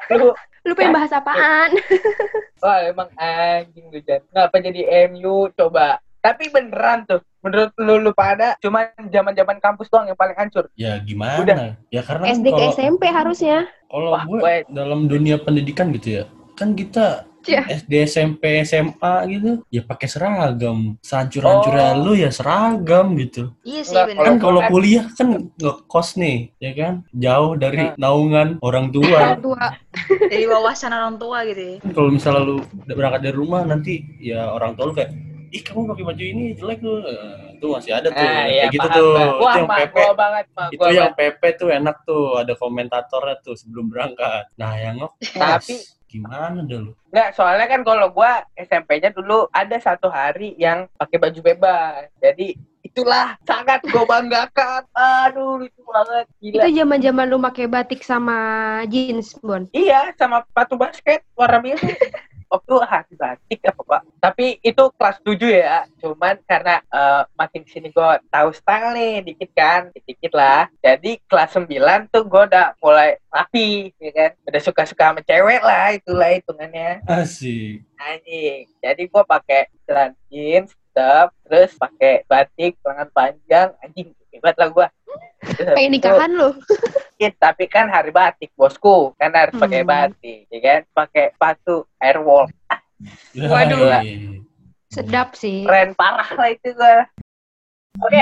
Lu, 0.09 0.33
Lu 0.65 0.73
pengen 0.73 0.97
bahas 0.97 1.13
apaan? 1.13 1.71
wah 2.65 2.79
emang 2.81 3.09
anjing 3.15 3.85
lu, 3.87 4.01
Jan. 4.01 4.25
Kenapa 4.25 4.55
jadi 4.57 4.81
MU? 5.07 5.53
Coba. 5.53 6.01
Tapi 6.17 6.49
beneran 6.49 7.05
tuh, 7.05 7.21
menurut 7.39 7.71
lu, 7.77 8.01
lu 8.01 8.11
pada 8.11 8.57
cuma 8.59 8.89
zaman-zaman 8.97 9.61
kampus 9.61 9.87
doang 9.87 10.09
yang 10.09 10.17
paling 10.17 10.35
hancur. 10.35 10.67
Ya 10.73 10.97
gimana? 10.99 11.37
Udah. 11.39 11.57
Ya 11.87 12.01
karena 12.01 12.33
SD 12.33 12.47
ke 12.49 12.63
SMP 12.73 13.03
harusnya. 13.07 13.69
kalau 13.87 14.11
gue- 14.27 14.67
dalam 14.67 15.07
dunia 15.07 15.39
pendidikan 15.39 15.93
gitu 15.93 16.19
ya, 16.19 16.23
kan 16.57 16.73
kita 16.73 17.23
Iya. 17.47 17.61
SD, 17.77 17.93
SMP, 18.03 18.43
SMA 18.61 19.13
gitu, 19.27 19.51
ya 19.67 19.81
pakai 19.81 20.05
seragam. 20.05 20.99
Sehancur-hancurnya 20.99 21.87
Oh. 21.93 22.03
lu 22.03 22.13
ya 22.13 22.27
seragam 22.29 23.15
gitu. 23.15 23.55
Iya 23.61 23.81
sih 23.81 23.95
bener. 23.95 24.19
Kan 24.19 24.35
Kalau 24.35 24.43
kalau 24.47 24.61
kan- 24.61 24.69
kuliah 24.69 25.05
kan 25.09 25.27
ngekos 25.53 26.09
nih, 26.15 26.37
ya 26.57 26.71
kan? 26.73 26.93
Jauh 27.11 27.55
dari 27.55 27.91
naungan 27.95 28.59
orang 28.59 28.91
tua. 28.95 29.19
Orang 29.31 29.41
tua. 29.41 29.65
Dari 30.21 30.45
wawasan 30.45 30.91
orang 30.91 31.15
tua 31.15 31.37
gitu 31.43 31.61
ya. 31.61 31.75
Kan 31.79 31.91
kalau 31.93 32.09
misalnya 32.09 32.41
lu 32.41 32.55
udah 32.59 32.95
berangkat 32.95 33.21
dari 33.21 33.35
rumah 33.35 33.61
nanti 33.61 33.93
ya 34.19 34.47
orang 34.47 34.73
tua 34.73 34.85
lu 34.85 34.93
kayak 34.93 35.11
ih 35.47 35.61
kamu 35.61 35.87
pakai 35.87 36.03
baju 36.03 36.23
ini 36.25 36.43
jelek 36.53 36.79
lu 36.81 36.99
Eh, 36.99 37.55
itu 37.55 37.65
masih 37.65 37.91
ada 37.91 38.07
tuh 38.07 38.19
Nah, 38.19 38.27
kayak 38.37 38.51
iya, 38.51 38.63
gitu 38.67 38.83
paham, 38.83 38.93
tuh 38.93 39.07
Bang. 39.09 39.25
itu 39.27 39.39
Wah, 39.39 39.55
yang 39.55 39.65
mak 39.65 39.77
PP 39.79 39.95
gua 39.95 40.13
banget, 40.13 40.45
mak 40.51 40.67
itu 40.67 40.83
yang 40.83 40.93
banget. 41.09 41.13
PP 41.17 41.41
tuh 41.55 41.69
enak 41.71 41.95
tuh 42.03 42.23
ada 42.37 42.53
komentatornya 42.53 43.35
tuh 43.41 43.55
sebelum 43.55 43.85
berangkat 43.87 44.43
nah 44.53 44.73
yang 44.75 44.95
ngekos 44.99 45.33
Tapi- 45.33 45.83
gimana 46.07 46.63
dah 46.63 46.79
lu 46.81 46.91
Enggak, 47.11 47.39
soalnya 47.39 47.67
kan 47.71 47.81
kalau 47.87 48.11
gua 48.11 48.43
SMP-nya 48.59 49.15
dulu 49.15 49.47
ada 49.55 49.79
satu 49.79 50.11
hari 50.11 50.53
yang 50.59 50.91
pakai 50.99 51.17
baju 51.17 51.39
bebas. 51.39 52.11
Jadi 52.19 52.59
itulah 52.83 53.39
sangat 53.47 53.79
gua 53.87 54.03
banggakan. 54.03 54.83
Aduh, 54.91 55.63
lucu 55.63 55.81
banget. 55.87 56.25
Gila. 56.43 56.63
Itu 56.67 56.69
zaman-zaman 56.83 57.25
lu 57.31 57.39
pakai 57.39 57.65
batik 57.71 58.03
sama 58.03 58.37
jeans, 58.91 59.39
Bon. 59.39 59.65
Iya, 59.71 60.11
sama 60.19 60.43
sepatu 60.43 60.75
basket 60.75 61.23
warna 61.33 61.63
biru. 61.63 61.87
Waktu 62.47 62.73
hati 62.87 63.13
batik 63.19 63.59
apa 63.67 63.81
pak? 63.83 64.01
Tapi 64.23 64.59
itu 64.63 64.83
kelas 64.95 65.17
7 65.23 65.51
ya. 65.51 65.83
Cuman 65.99 66.39
karena 66.47 66.79
eh, 66.79 67.23
makin 67.35 67.63
sini 67.67 67.91
gue 67.91 68.09
tahu 68.31 68.49
style 68.55 68.95
nih 68.95 69.13
dikit 69.23 69.51
kan, 69.51 69.91
dikit 69.91 70.31
lah. 70.31 70.71
Jadi 70.79 71.19
kelas 71.27 71.59
9 71.59 71.67
tuh 72.07 72.23
gue 72.23 72.43
udah 72.47 72.75
mulai 72.79 73.19
rapi, 73.27 73.91
ya 73.99 74.11
kan? 74.15 74.31
Udah 74.47 74.61
suka-suka 74.63 75.03
sama 75.11 75.21
cewek 75.23 75.61
lah, 75.61 75.95
itulah 75.95 76.31
hitungannya. 76.31 77.03
asik 77.07 77.83
Anjing. 77.97 78.69
Jadi 78.79 79.03
gue 79.09 79.23
pakai 79.25 79.67
celana 79.83 80.13
jeans, 80.29 80.71
tetap, 80.97 81.29
terus 81.45 81.77
pakai 81.77 82.25
batik, 82.25 82.73
lengan 82.81 83.09
panjang, 83.13 83.69
anjing. 83.85 84.17
Hebat 84.33 84.57
lah 84.57 84.69
gue. 84.73 84.87
Pengen 85.73 85.91
nikahan 85.93 86.31
lu. 86.31 86.49
Iya, 87.17 87.33
tapi 87.33 87.65
kan 87.65 87.89
hari 87.89 88.13
batik 88.13 88.53
bosku. 88.53 89.09
Kan 89.17 89.33
harus 89.33 89.57
pakai 89.57 89.81
Hmm. 89.81 89.89
batik 89.89 90.45
ya 90.53 90.59
kan? 90.61 90.79
Pakai 90.93 91.33
sepatu 91.33 91.89
airwall 91.97 92.45
Waduh. 93.33 93.89
Yoi. 93.89 94.37
Sedap 94.87 95.33
sih. 95.33 95.65
keren 95.65 95.97
parah 95.97 96.29
lah 96.29 96.49
itu 96.49 96.77
gua. 96.77 97.09
Oke 97.97 98.21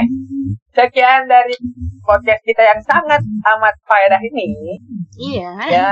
sekian 0.71 1.27
dari 1.27 1.51
podcast 1.99 2.39
kita 2.43 2.63
yang 2.63 2.79
sangat 2.81 3.19
amat 3.19 3.75
faedah 3.83 4.23
ini. 4.23 4.79
Iya. 5.19 5.51
ya. 5.67 5.91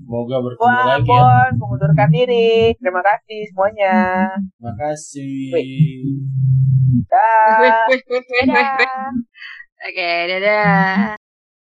Semoga 0.00 0.40
bertemu 0.40 0.64
gua 0.64 0.84
lagi 0.88 1.04
ya. 1.04 1.20
Bon 1.20 1.50
mengundurkan 1.60 2.08
diri. 2.08 2.72
Terima 2.80 3.04
kasih 3.04 3.40
semuanya. 3.52 3.96
Makasih. 4.64 5.52
Dah 7.04 7.84
Oke, 9.86 10.04
dadah. 10.28 11.16